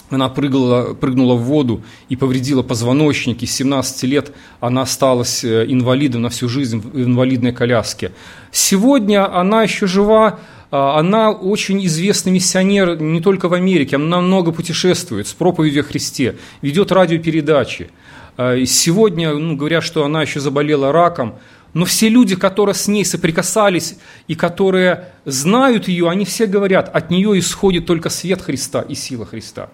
она 0.09 0.29
прыгала, 0.29 0.93
прыгнула 0.93 1.35
в 1.35 1.43
воду 1.43 1.83
и 2.09 2.15
повредила 2.15 2.63
позвоночник, 2.63 3.43
и 3.43 3.45
с 3.45 3.55
17 3.55 4.03
лет 4.03 4.31
она 4.59 4.81
осталась 4.81 5.43
э, 5.43 5.65
инвалидом 5.67 6.23
на 6.23 6.29
всю 6.29 6.49
жизнь 6.49 6.79
в 6.79 6.97
инвалидной 6.97 7.51
коляске. 7.51 8.11
Сегодня 8.51 9.31
она 9.33 9.63
еще 9.63 9.87
жива, 9.87 10.39
а, 10.71 10.99
она 10.99 11.31
очень 11.31 11.85
известный 11.85 12.31
миссионер 12.31 12.99
не 13.01 13.21
только 13.21 13.49
в 13.49 13.53
Америке, 13.53 13.95
она 13.95 14.21
много 14.21 14.51
путешествует 14.51 15.27
с 15.27 15.33
проповедью 15.33 15.81
о 15.81 15.83
Христе, 15.83 16.35
ведет 16.61 16.91
радиопередачи. 16.91 17.89
А, 18.37 18.63
сегодня 18.65 19.33
ну, 19.33 19.55
говорят, 19.55 19.83
что 19.83 20.05
она 20.05 20.21
еще 20.21 20.39
заболела 20.39 20.91
раком, 20.91 21.35
но 21.73 21.85
все 21.85 22.09
люди, 22.09 22.35
которые 22.35 22.75
с 22.75 22.87
ней 22.87 23.05
соприкасались 23.05 23.97
и 24.27 24.35
которые 24.35 25.09
знают 25.25 25.87
ее, 25.87 26.09
они 26.09 26.25
все 26.25 26.47
говорят, 26.47 26.89
от 26.93 27.11
нее 27.11 27.37
исходит 27.37 27.85
только 27.85 28.09
свет 28.09 28.41
Христа 28.41 28.81
и 28.81 28.95
сила 28.95 29.25
Христа. 29.25 29.69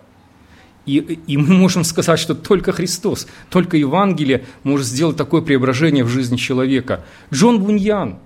И, 0.85 1.19
и 1.25 1.37
мы 1.37 1.55
можем 1.55 1.83
сказать, 1.83 2.19
что 2.19 2.35
только 2.35 2.71
Христос, 2.71 3.27
только 3.49 3.77
Евангелие 3.77 4.45
может 4.63 4.85
сделать 4.85 5.17
такое 5.17 5.41
преображение 5.41 6.03
в 6.03 6.09
жизни 6.09 6.37
человека. 6.37 7.03
Джон 7.33 7.61
Буньян, 7.61 8.19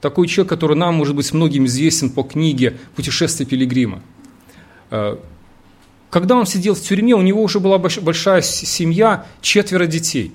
такой 0.00 0.26
человек, 0.26 0.48
который 0.48 0.76
нам, 0.76 0.94
может 0.94 1.14
быть, 1.14 1.32
многим 1.32 1.66
известен 1.66 2.10
по 2.10 2.22
книге 2.22 2.78
«Путешествие 2.94 3.46
пилигрима». 3.46 4.02
Э, 4.90 5.16
когда 6.08 6.36
он 6.36 6.46
сидел 6.46 6.74
в 6.74 6.80
тюрьме, 6.80 7.14
у 7.14 7.20
него 7.20 7.42
уже 7.42 7.60
была 7.60 7.76
большая 7.76 8.40
семья, 8.40 9.26
четверо 9.42 9.86
детей. 9.86 10.32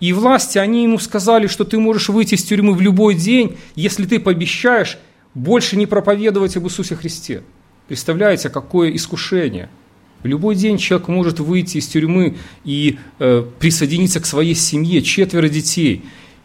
И 0.00 0.12
власти, 0.12 0.58
они 0.58 0.82
ему 0.82 0.98
сказали, 0.98 1.46
что 1.46 1.64
ты 1.64 1.78
можешь 1.78 2.08
выйти 2.08 2.34
из 2.34 2.42
тюрьмы 2.42 2.74
в 2.74 2.80
любой 2.80 3.14
день, 3.14 3.56
если 3.76 4.06
ты 4.06 4.18
пообещаешь 4.18 4.98
больше 5.34 5.76
не 5.76 5.86
проповедовать 5.86 6.56
об 6.56 6.64
Иисусе 6.64 6.96
Христе. 6.96 7.44
Представляете, 7.86 8.48
какое 8.48 8.90
искушение– 8.90 9.70
любой 10.26 10.54
день 10.54 10.78
человек 10.78 11.08
может 11.08 11.40
выйти 11.40 11.78
из 11.78 11.86
тюрьмы 11.86 12.36
и 12.64 12.98
э, 13.18 13.44
присоединиться 13.58 14.20
к 14.20 14.26
своей 14.26 14.54
семье, 14.54 15.02
четверо 15.02 15.48
детей. 15.48 16.04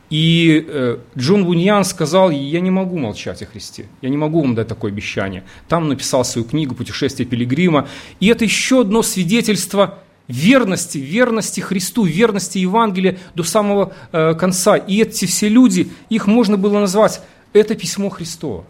И 0.10 0.66
э, 0.68 0.98
Джон 1.18 1.46
Буньян 1.46 1.86
сказал, 1.86 2.32
я 2.32 2.60
не 2.60 2.70
могу 2.70 2.98
молчать 2.98 3.42
о 3.42 3.46
Христе, 3.46 3.86
я 4.02 4.10
не 4.10 4.18
могу 4.18 4.42
вам 4.42 4.56
дать 4.56 4.68
такое 4.68 4.92
обещание. 4.92 5.44
Там 5.70 5.88
написал 5.88 6.26
свою 6.26 6.46
книгу 6.46 6.76
«Путешествие 6.76 7.26
пилигрима». 7.26 7.88
И 8.20 8.28
это 8.28 8.44
еще 8.44 8.82
одно 8.82 9.04
свидетельство 9.04 10.00
верности, 10.28 10.98
верности 10.98 11.62
Христу, 11.62 12.04
верности 12.04 12.58
Евангелия 12.58 13.20
до 13.36 13.44
самого 13.44 13.94
э, 14.12 14.34
конца. 14.34 14.76
И 14.76 15.02
эти 15.02 15.26
все 15.26 15.48
люди, 15.48 15.90
их 16.10 16.28
можно 16.28 16.58
было 16.58 16.80
назвать, 16.80 17.22
это 17.54 17.76
письмо 17.76 18.10
Христова. 18.10 18.66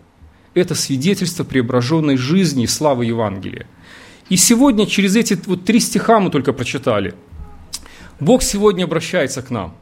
Это 0.54 0.76
свидетельство 0.76 1.44
преображенной 1.44 2.18
жизни 2.18 2.66
и 2.66 2.68
славы 2.68 3.06
Евангелия. 3.06 3.66
И 4.32 4.38
сегодня 4.38 4.86
через 4.86 5.18
эти 5.18 5.38
вот 5.46 5.66
три 5.66 5.82
стиха 5.82 6.22
мы 6.22 6.30
только 6.30 6.54
прочитали. 6.54 7.16
Бог 8.22 8.44
сегодня 8.44 8.86
обращается 8.86 9.42
к 9.42 9.50
нам. 9.50 9.76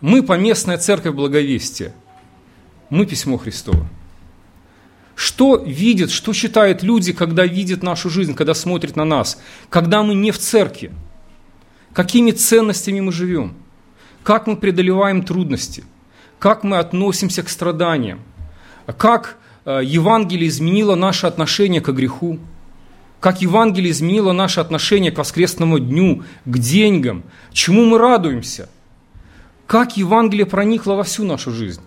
Мы 0.00 0.24
поместная 0.24 0.76
церковь 0.76 1.14
благовестия. 1.14 1.94
Мы 2.90 3.06
письмо 3.06 3.38
Христово. 3.38 3.86
Что 5.14 5.54
видят, 5.54 6.10
что 6.10 6.32
читают 6.32 6.82
люди, 6.82 7.12
когда 7.12 7.46
видят 7.46 7.84
нашу 7.84 8.10
жизнь, 8.10 8.34
когда 8.34 8.54
смотрят 8.54 8.96
на 8.96 9.04
нас, 9.04 9.40
когда 9.70 10.02
мы 10.02 10.16
не 10.16 10.32
в 10.32 10.38
церкви? 10.38 10.90
Какими 11.92 12.32
ценностями 12.32 12.98
мы 12.98 13.12
живем? 13.12 13.54
Как 14.24 14.48
мы 14.48 14.56
преодолеваем 14.56 15.22
трудности? 15.22 15.84
Как 16.40 16.64
мы 16.64 16.78
относимся 16.78 17.44
к 17.44 17.48
страданиям? 17.48 18.18
Как 18.98 19.36
э, 19.64 19.80
Евангелие 19.84 20.48
изменило 20.48 20.96
наше 20.96 21.28
отношение 21.28 21.80
к 21.80 21.92
греху? 21.92 22.40
Как 23.26 23.42
Евангелие 23.42 23.90
изменило 23.90 24.30
наше 24.30 24.60
отношение 24.60 25.10
к 25.10 25.18
воскресному 25.18 25.80
дню, 25.80 26.22
к 26.44 26.58
деньгам, 26.58 27.24
чему 27.52 27.84
мы 27.84 27.98
радуемся, 27.98 28.68
как 29.66 29.96
Евангелие 29.96 30.46
проникло 30.46 30.92
во 30.92 31.02
всю 31.02 31.24
нашу 31.24 31.50
жизнь. 31.50 31.80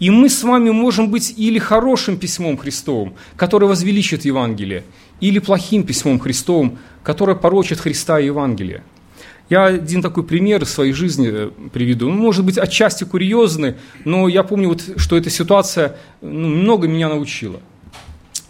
И 0.00 0.10
мы 0.10 0.28
с 0.28 0.42
вами 0.42 0.68
можем 0.68 1.10
быть 1.10 1.32
или 1.34 1.58
хорошим 1.58 2.18
письмом 2.18 2.58
Христовым, 2.58 3.14
которое 3.36 3.68
возвеличит 3.68 4.26
Евангелие, 4.26 4.84
или 5.22 5.38
плохим 5.38 5.84
письмом 5.84 6.18
Христовым, 6.18 6.76
которое 7.02 7.36
порочит 7.36 7.80
Христа 7.80 8.20
и 8.20 8.26
Евангелие. 8.26 8.84
Я 9.48 9.64
один 9.64 10.02
такой 10.02 10.24
пример 10.24 10.62
из 10.62 10.68
своей 10.68 10.92
жизни 10.92 11.30
э, 11.32 11.50
приведу. 11.72 12.10
Ну, 12.10 12.16
может 12.16 12.44
быть, 12.44 12.58
отчасти 12.58 13.04
курьезный, 13.04 13.76
но 14.04 14.28
я 14.28 14.42
помню, 14.42 14.68
вот, 14.68 14.82
что 14.98 15.16
эта 15.16 15.30
ситуация 15.30 15.96
ну, 16.20 16.48
много 16.48 16.86
меня 16.86 17.08
научила– 17.08 17.60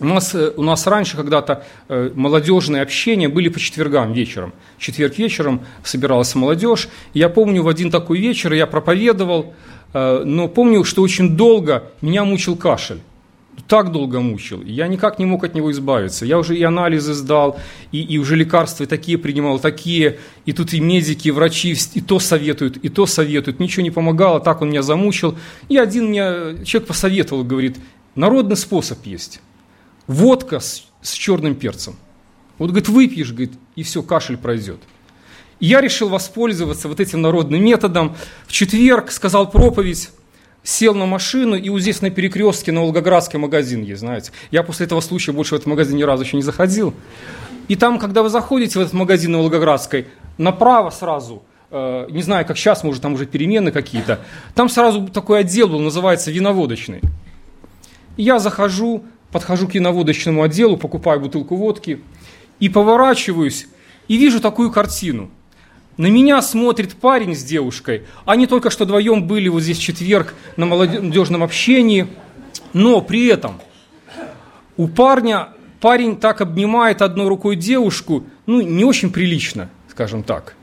у 0.02 0.06
нас, 0.06 0.34
э, 0.34 0.52
у 0.56 0.62
нас 0.62 0.86
раньше 0.86 1.16
когда-то 1.16 1.64
э, 1.88 2.10
молодежные 2.14 2.82
общения 2.82 3.28
были 3.28 3.48
по 3.48 3.60
четвергам 3.60 4.12
вечером. 4.12 4.52
В 4.76 4.82
четверг 4.82 5.16
вечером 5.18 5.60
собиралась 5.84 6.34
молодежь. 6.34 6.88
Я 7.14 7.28
помню, 7.28 7.62
в 7.62 7.68
один 7.68 7.90
такой 7.90 8.18
вечер 8.18 8.52
я 8.52 8.66
проповедовал, 8.66 9.54
э, 9.94 10.22
но 10.24 10.48
помню, 10.48 10.84
что 10.84 11.02
очень 11.02 11.36
долго 11.36 11.84
меня 12.00 12.24
мучил 12.24 12.56
кашель. 12.56 13.00
Так 13.68 13.92
долго 13.92 14.20
мучил. 14.20 14.62
Я 14.64 14.88
никак 14.88 15.18
не 15.18 15.26
мог 15.26 15.44
от 15.44 15.54
него 15.54 15.70
избавиться. 15.70 16.26
Я 16.26 16.38
уже 16.38 16.56
и 16.56 16.62
анализы 16.62 17.14
сдал, 17.14 17.58
и, 17.92 18.02
и 18.02 18.18
уже 18.18 18.34
лекарства 18.34 18.86
такие 18.86 19.18
принимал, 19.18 19.60
такие. 19.60 20.18
И 20.46 20.52
тут 20.52 20.72
и 20.72 20.80
медики, 20.80 21.28
и 21.28 21.30
врачи, 21.30 21.76
и 21.94 22.00
то 22.00 22.18
советуют, 22.18 22.78
и 22.78 22.88
то 22.88 23.06
советуют. 23.06 23.60
Ничего 23.60 23.82
не 23.82 23.90
помогало, 23.90 24.40
так 24.40 24.62
он 24.62 24.70
меня 24.70 24.82
замучил. 24.82 25.36
И 25.68 25.76
один 25.76 26.06
мне 26.06 26.64
человек 26.64 26.88
посоветовал, 26.88 27.44
говорит, 27.44 27.76
народный 28.14 28.56
способ 28.56 29.06
есть 29.06 29.40
водка 30.12 30.61
с, 30.61 30.85
с 31.01 31.12
черным 31.12 31.55
перцем. 31.55 31.96
Вот, 32.59 32.70
говорит, 32.70 32.88
выпьешь, 32.88 33.31
говорит, 33.31 33.53
и 33.75 33.83
все, 33.83 34.03
кашель 34.03 34.37
пройдет. 34.37 34.79
И 35.61 35.66
я 35.66 35.81
решил 35.81 36.09
воспользоваться 36.09 36.88
вот 36.88 37.01
этим 37.01 37.22
народным 37.22 37.64
методом. 37.64 38.16
В 38.46 38.53
четверг 38.53 39.11
сказал 39.11 39.51
проповедь, 39.51 40.11
сел 40.62 40.94
на 40.94 41.07
машину, 41.07 41.57
и 41.57 41.68
вот 41.68 41.81
здесь 41.81 42.03
на 42.03 42.11
перекрестке, 42.11 42.72
на 42.72 42.83
Волгоградский 42.83 43.38
магазин 43.38 43.83
есть, 43.83 44.01
знаете. 44.01 44.33
Я 44.51 44.62
после 44.62 44.87
этого 44.87 45.01
случая 45.01 45.33
больше 45.33 45.55
в 45.55 45.59
этот 45.59 45.66
магазин 45.66 45.96
ни 45.96 46.03
разу 46.03 46.25
еще 46.25 46.37
не 46.37 46.42
заходил. 46.42 46.94
И 47.68 47.77
там, 47.77 47.98
когда 47.98 48.22
вы 48.22 48.29
заходите 48.29 48.79
в 48.79 48.83
этот 48.83 48.92
магазин 48.92 49.33
на 49.33 49.38
Волгоградской, 49.38 50.07
направо 50.38 50.90
сразу, 50.90 51.42
э, 51.70 52.07
не 52.11 52.22
знаю, 52.22 52.46
как 52.46 52.57
сейчас, 52.57 52.85
может, 52.85 53.03
там 53.03 53.14
уже 53.14 53.27
перемены 53.27 53.70
какие-то, 53.70 54.20
там 54.55 54.68
сразу 54.68 55.09
такой 55.09 55.40
отдел 55.40 55.68
был, 55.68 55.79
называется 55.79 56.31
виноводочный. 56.31 57.01
И 58.16 58.25
я 58.25 58.38
захожу, 58.38 59.05
подхожу 59.33 59.66
к 59.66 59.75
виноводочному 59.75 60.42
отделу, 60.42 60.77
покупаю 60.77 61.18
бутылку 61.18 61.57
водки 61.57 62.01
и 62.61 62.68
поворачиваюсь, 62.68 63.66
и 64.07 64.16
вижу 64.16 64.40
такую 64.40 64.71
картину. 64.71 65.31
На 65.97 66.07
меня 66.07 66.40
смотрит 66.42 66.95
парень 66.95 67.35
с 67.35 67.42
девушкой. 67.42 68.05
Они 68.25 68.47
только 68.47 68.71
что 68.71 68.85
вдвоем 68.85 69.27
были 69.27 69.49
вот 69.49 69.62
здесь 69.62 69.79
в 69.79 69.83
четверг 69.83 70.35
на 70.57 70.66
молодежном 70.66 71.42
общении, 71.42 72.07
но 72.73 73.01
при 73.01 73.27
этом 73.27 73.61
у 74.77 74.88
парня 74.88 75.49
парень 75.81 76.16
так 76.16 76.40
обнимает 76.40 77.03
одной 77.03 77.29
рукой 77.29 77.57
девушку, 77.57 78.25
ну, 78.47 78.61
не 78.61 78.85
очень 78.85 79.11
прилично, 79.11 79.71
скажем 79.90 80.23
так, 80.23 80.55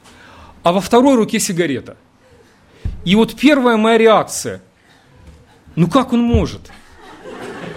а 0.63 0.71
во 0.71 0.81
второй 0.81 1.15
руке 1.15 1.39
сигарета. 1.39 1.97
И 3.05 3.15
вот 3.15 3.35
первая 3.35 3.77
моя 3.77 3.97
реакция, 3.97 4.61
ну 5.75 5.87
как 5.87 6.13
он 6.13 6.21
может– 6.21 6.71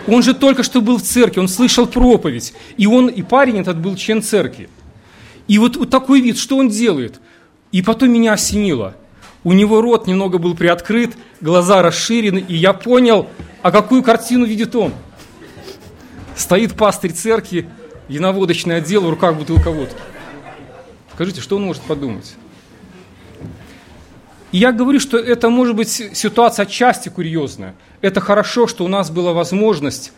он 0.06 0.22
же 0.22 0.34
только 0.34 0.62
что 0.62 0.80
был 0.80 0.98
в 0.98 1.02
церкви, 1.02 1.40
он 1.40 1.48
слышал 1.48 1.86
проповедь. 1.86 2.54
И 2.76 2.86
он, 2.86 3.08
и 3.08 3.22
парень 3.22 3.60
этот 3.60 3.78
был 3.78 3.96
член 3.96 4.22
церкви. 4.22 4.68
И 5.48 5.58
вот, 5.58 5.76
вот 5.76 5.90
такой 5.90 6.20
вид, 6.20 6.38
что 6.38 6.56
он 6.56 6.68
делает? 6.68 7.20
И 7.70 7.82
потом 7.82 8.10
меня 8.10 8.34
осенило. 8.34 8.96
у 9.44 9.52
него 9.52 9.80
рот 9.80 10.06
немного 10.06 10.38
был 10.38 10.54
приоткрыт, 10.54 11.12
глаза 11.40 11.82
расширены, 11.82 12.44
и 12.46 12.54
я 12.54 12.72
понял, 12.72 13.28
а 13.62 13.70
какую 13.70 14.02
картину 14.02 14.44
видит 14.44 14.76
он. 14.76 14.92
Стоит 16.36 16.74
пастырь 16.74 17.12
церкви, 17.12 17.68
виноводочный 18.08 18.76
отдел, 18.76 19.02
в 19.02 19.10
руках 19.10 19.36
бутылка 19.36 19.70
водки. 19.70 19.96
Скажите, 21.14 21.40
что 21.40 21.56
он 21.56 21.64
может 21.64 21.82
подумать? 21.82 22.34
И 24.52 24.58
я 24.58 24.72
говорю, 24.72 25.00
что 25.00 25.18
это 25.18 25.48
может 25.48 25.74
быть 25.74 25.88
ситуация 25.88 26.64
отчасти 26.64 27.08
курьезная. 27.08 27.74
Это 28.02 28.20
хорошо, 28.20 28.66
что 28.66 28.84
у 28.84 28.88
нас 28.88 29.10
была 29.10 29.32
возможность 29.32 30.12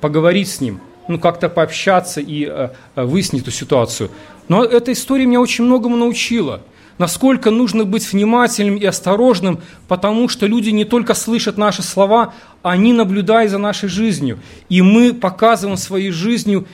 поговорить 0.00 0.48
с 0.48 0.60
ним, 0.60 0.80
ну 1.08 1.18
как-то 1.18 1.48
пообщаться 1.48 2.20
и 2.20 2.46
э, 2.48 2.68
э 2.94 3.04
выяснить 3.04 3.42
эту 3.42 3.50
ситуацию. 3.50 4.10
Но 4.48 4.64
эта 4.64 4.92
история 4.92 5.26
меня 5.26 5.40
очень 5.40 5.64
многому 5.64 5.96
научила– 5.96 6.62
насколько 6.98 7.50
нужно 7.50 7.84
быть 7.84 8.12
внимательным 8.12 8.76
и 8.76 8.84
осторожным, 8.84 9.60
потому 9.88 10.28
что 10.28 10.46
люди 10.46 10.70
не 10.70 10.84
только 10.84 11.14
слышат 11.14 11.58
наши 11.58 11.82
слова, 11.82 12.34
они 12.62 12.92
наблюдают 12.92 13.50
за 13.50 13.58
нашей 13.58 13.88
жизнью. 13.88 14.38
И 14.68 14.82
мы 14.82 15.12
показываем 15.12 15.76
своей 15.76 16.10
жизнью, 16.10 16.66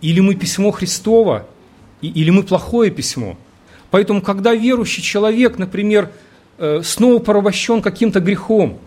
или 0.00 0.20
мы 0.20 0.34
письмо 0.34 0.70
Христово, 0.70 1.46
или 2.00 2.30
мы 2.30 2.42
плохое 2.42 2.90
письмо. 2.90 3.36
Поэтому, 3.90 4.22
когда 4.22 4.54
верующий 4.54 5.02
человек, 5.02 5.58
например, 5.58 6.10
э, 6.58 6.80
снова 6.82 7.18
порабощен 7.18 7.82
каким-то 7.82 8.20
грехом, 8.20 8.78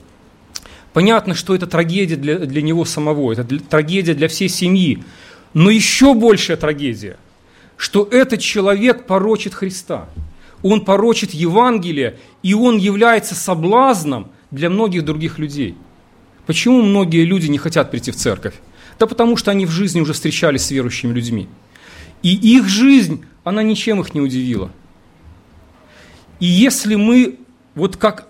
понятно, 0.99 1.33
что 1.33 1.55
это 1.55 1.65
трагедия 1.65 2.17
для, 2.17 2.39
для 2.39 2.62
него 2.62 2.83
самого, 2.83 3.31
это 3.31 3.43
для, 3.43 3.59
трагедия 3.59 4.13
для 4.13 4.27
всей 4.27 4.49
семьи. 4.49 5.01
Но 5.53 5.69
еще 5.69 6.13
большая 6.13 6.57
трагедия, 6.57 7.15
что 7.77 8.07
этот 8.12 8.41
человек 8.41 9.05
порочит 9.05 9.53
Христа– 9.53 10.09
он 10.62 10.83
порочит 10.83 11.33
Евангелие, 11.33 12.17
и 12.43 12.53
он 12.53 12.77
является 12.77 13.35
соблазном 13.35 14.31
для 14.51 14.69
многих 14.69 15.05
других 15.05 15.39
людей. 15.39 15.75
Почему 16.45 16.81
многие 16.81 17.23
люди 17.23 17.47
не 17.47 17.57
хотят 17.57 17.91
прийти 17.91 18.12
в 18.12 18.15
церковь? 18.15 18.55
Да 18.97 19.07
потому 19.07 19.38
что 19.38 19.51
они 19.51 19.65
в 19.65 19.71
жизни 19.71 20.01
уже 20.01 20.13
встречались 20.13 20.65
с 20.65 20.71
верующими 20.71 21.13
людьми. 21.13 21.47
И 22.23 22.35
их 22.35 22.67
жизнь, 22.67 23.23
она 23.43 23.63
ничем 23.63 24.01
их 24.01 24.13
не 24.13 24.19
удивила. 24.19 24.71
И 26.39 26.45
если 26.45 26.95
мы, 26.95 27.39
вот 27.75 27.95
как, 27.95 28.27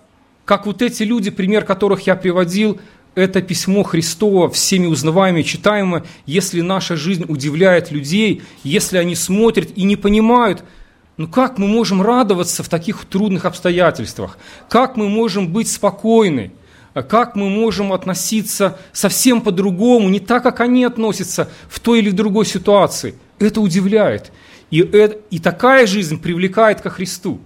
как 0.50 0.66
вот 0.66 0.82
эти 0.82 1.04
люди, 1.04 1.30
пример 1.30 1.64
которых 1.64 2.08
я 2.08 2.16
приводил, 2.16 2.80
это 3.14 3.40
письмо 3.40 3.84
Христово, 3.84 4.50
всеми 4.50 4.86
узнаваемое, 4.86 5.44
читаемое, 5.44 6.02
если 6.26 6.60
наша 6.60 6.96
жизнь 6.96 7.24
удивляет 7.28 7.92
людей, 7.92 8.42
если 8.64 8.96
они 8.98 9.14
смотрят 9.14 9.70
и 9.76 9.84
не 9.84 9.94
понимают– 9.94 10.64
ну 11.16 11.28
как 11.28 11.58
мы 11.58 11.68
можем 11.68 12.02
радоваться 12.02 12.64
в 12.64 12.68
таких 12.68 13.04
трудных 13.04 13.44
обстоятельствах? 13.44 14.38
Как 14.68 14.96
мы 14.96 15.08
можем 15.08 15.52
быть 15.52 15.70
спокойны? 15.70 16.50
Как 16.94 17.36
мы 17.36 17.48
можем 17.48 17.92
относиться 17.92 18.78
совсем 18.92 19.42
по-другому, 19.42 20.08
не 20.08 20.18
так, 20.18 20.42
как 20.42 20.60
они 20.60 20.82
относятся 20.82 21.48
в 21.68 21.78
той 21.78 22.00
или 22.00 22.10
другой 22.10 22.46
ситуации? 22.46 23.14
Это 23.38 23.60
удивляет. 23.60 24.32
И, 24.70 24.80
это, 24.80 25.18
и 25.30 25.38
такая 25.38 25.86
жизнь 25.86 26.18
привлекает 26.20 26.80
ко 26.80 26.90
Христу. 26.90 27.38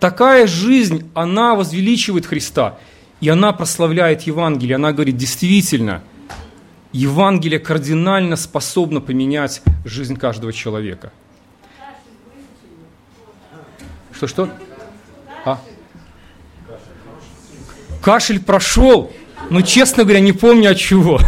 Такая 0.00 0.46
жизнь, 0.46 1.10
она 1.14 1.54
возвеличивает 1.54 2.24
Христа. 2.24 2.78
И 3.20 3.28
она 3.28 3.52
прославляет 3.52 4.22
Евангелие. 4.22 4.76
Она 4.76 4.92
говорит, 4.92 5.18
действительно, 5.18 6.02
Евангелие 6.92 7.60
кардинально 7.60 8.36
способно 8.36 9.02
поменять 9.02 9.62
жизнь 9.84 10.16
каждого 10.16 10.54
человека. 10.54 11.12
Что-что? 14.12 14.48
А? 15.44 15.60
Кашель 18.02 18.40
прошел, 18.40 19.12
но, 19.50 19.60
честно 19.60 20.04
говоря, 20.04 20.20
не 20.20 20.32
помню 20.32 20.70
от 20.70 20.78
чего. 20.78 21.20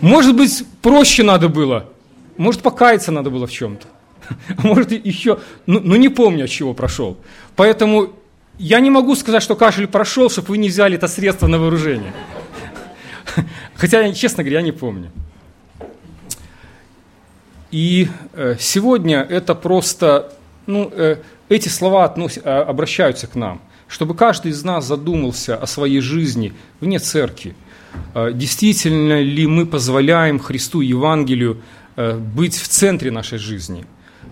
Может 0.00 0.36
быть, 0.36 0.64
проще 0.82 1.22
надо 1.22 1.48
было. 1.48 1.88
Может, 2.36 2.62
покаяться 2.62 3.12
надо 3.12 3.30
было 3.30 3.46
в 3.46 3.52
чем-то. 3.52 3.86
Может, 4.58 4.92
еще... 4.92 5.38
Ну, 5.66 5.80
ну, 5.80 5.96
не 5.96 6.08
помню, 6.08 6.44
от 6.44 6.50
чего 6.50 6.74
прошел. 6.74 7.16
Поэтому 7.54 8.12
я 8.58 8.80
не 8.80 8.90
могу 8.90 9.14
сказать, 9.14 9.42
что 9.42 9.56
кашель 9.56 9.86
прошел, 9.86 10.30
чтобы 10.30 10.48
вы 10.48 10.58
не 10.58 10.68
взяли 10.68 10.96
это 10.96 11.08
средство 11.08 11.46
на 11.46 11.58
вооружение. 11.58 12.12
Хотя, 13.74 14.12
честно 14.12 14.42
говоря, 14.42 14.60
я 14.60 14.64
не 14.64 14.72
помню. 14.72 15.10
И 17.70 18.08
э, 18.32 18.56
сегодня 18.58 19.26
это 19.28 19.54
просто 19.54 20.32
ну, 20.66 20.90
э, 20.92 21.16
эти 21.48 21.68
слова 21.68 22.04
относ, 22.04 22.38
а, 22.42 22.62
обращаются 22.62 23.26
к 23.26 23.34
нам, 23.34 23.60
чтобы 23.88 24.14
каждый 24.14 24.50
из 24.50 24.64
нас 24.64 24.86
задумался 24.86 25.56
о 25.56 25.66
своей 25.66 26.00
жизни 26.00 26.52
вне 26.80 26.98
церкви. 26.98 27.54
А, 28.14 28.32
действительно 28.32 29.20
ли 29.20 29.46
мы 29.46 29.66
позволяем 29.66 30.38
Христу 30.38 30.80
Евангелию 30.80 31.62
э, 31.96 32.16
быть 32.16 32.56
в 32.56 32.68
центре 32.68 33.10
нашей 33.10 33.38
жизни? 33.38 33.84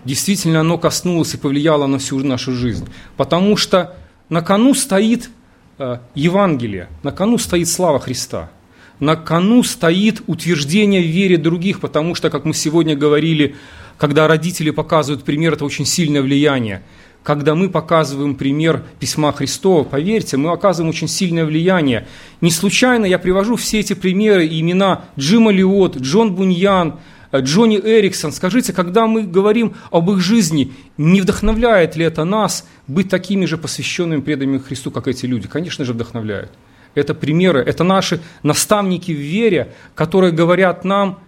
Действительно 0.05 0.61
оно 0.61 0.77
коснулось 0.77 1.33
и 1.33 1.37
повлияло 1.37 1.87
на 1.87 1.97
всю 1.97 2.19
нашу 2.19 2.53
жизнь? 2.53 2.87
Потому 3.17 3.57
что 3.57 3.95
на 4.29 4.41
кону 4.41 4.73
стоит 4.73 5.29
э, 5.77 5.97
Евангелие, 6.13 6.87
на 7.03 7.11
кону 7.11 7.37
стоит 7.37 7.67
слава 7.67 7.99
Христа– 7.99 8.49
на 8.99 9.15
кону 9.17 9.63
стоит 9.63 10.21
утверждение 10.27 11.01
в 11.01 11.07
вере 11.07 11.37
других, 11.37 11.81
потому 11.81 12.15
что, 12.15 12.29
как 12.29 12.45
мы 12.45 12.53
сегодня 12.53 12.95
говорили, 12.95 13.55
когда 13.97 14.27
родители 14.27 14.69
показывают 14.69 15.23
пример, 15.23 15.53
это 15.53 15.65
очень 15.65 15.85
сильное 15.85 16.21
влияние. 16.21 16.81
Когда 17.23 17.55
мы 17.55 17.69
показываем 17.69 18.35
пример 18.35 18.83
письма 18.99 19.33
Христова, 19.33 19.83
поверьте, 19.83 20.37
мы 20.37 20.51
оказываем 20.51 20.91
очень 20.91 21.07
сильное 21.07 21.43
влияние. 21.43 22.07
Не 22.39 22.51
случайно 22.51 23.05
я 23.05 23.19
привожу 23.19 23.55
все 23.55 23.79
эти 23.79 23.93
примеры 23.93 24.47
имена 24.47 25.05
Джима 25.17 25.51
Лиот, 25.51 25.97
Джон 25.97 26.35
Буньян, 26.35 26.99
Джонни 27.39 27.77
Эриксон. 27.77 28.31
Скажите, 28.31 28.73
когда 28.73 29.07
мы 29.07 29.23
говорим 29.23 29.73
об 29.91 30.11
их 30.11 30.19
жизни, 30.19 30.73
не 30.97 31.21
вдохновляет 31.21 31.95
ли 31.95 32.05
это 32.05 32.23
нас 32.23 32.67
быть 32.87 33.09
такими 33.09 33.45
же 33.45 33.57
посвященными 33.57 34.21
преданными 34.21 34.59
Христу, 34.59 34.91
как 34.91 35.07
эти 35.07 35.25
люди? 35.25 35.47
Конечно 35.47 35.85
же, 35.85 35.93
вдохновляет. 35.93 36.51
Это 36.93 37.13
примеры, 37.13 37.61
это 37.61 37.83
наши 37.83 38.21
наставники 38.43 39.11
в 39.11 39.19
вере, 39.19 39.73
которые 39.95 40.31
говорят 40.31 40.85
нам, 40.85 41.19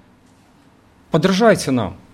подражайте 1.12 1.72
нам– 1.72 1.98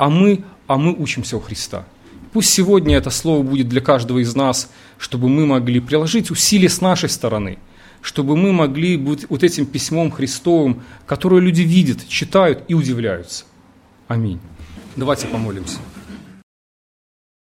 а 0.00 0.08
мы, 0.08 0.44
а 0.66 0.78
мы 0.78 0.94
учимся 0.94 1.36
у 1.36 1.40
Христа. 1.40 1.84
Пусть 2.32 2.48
сегодня 2.48 2.96
это 2.96 3.10
слово 3.10 3.42
будет 3.42 3.68
для 3.68 3.82
каждого 3.82 4.20
из 4.20 4.34
нас, 4.34 4.70
чтобы 4.96 5.28
мы 5.28 5.44
могли 5.44 5.78
приложить 5.78 6.30
усилия 6.30 6.70
с 6.70 6.80
нашей 6.80 7.10
стороны, 7.10 7.58
чтобы 8.02 8.36
мы 8.36 8.52
могли 8.52 8.96
быть 8.96 9.26
вот 9.28 9.42
этим 9.42 9.66
письмом 9.66 10.10
Христовым, 10.10 10.82
которое 11.06 11.40
люди 11.40 11.62
видят, 11.62 12.06
читают 12.08 12.64
и 12.68 12.74
удивляются. 12.74 13.44
Аминь. 14.08 14.40
Давайте 14.96 15.26
помолимся. 15.26 15.78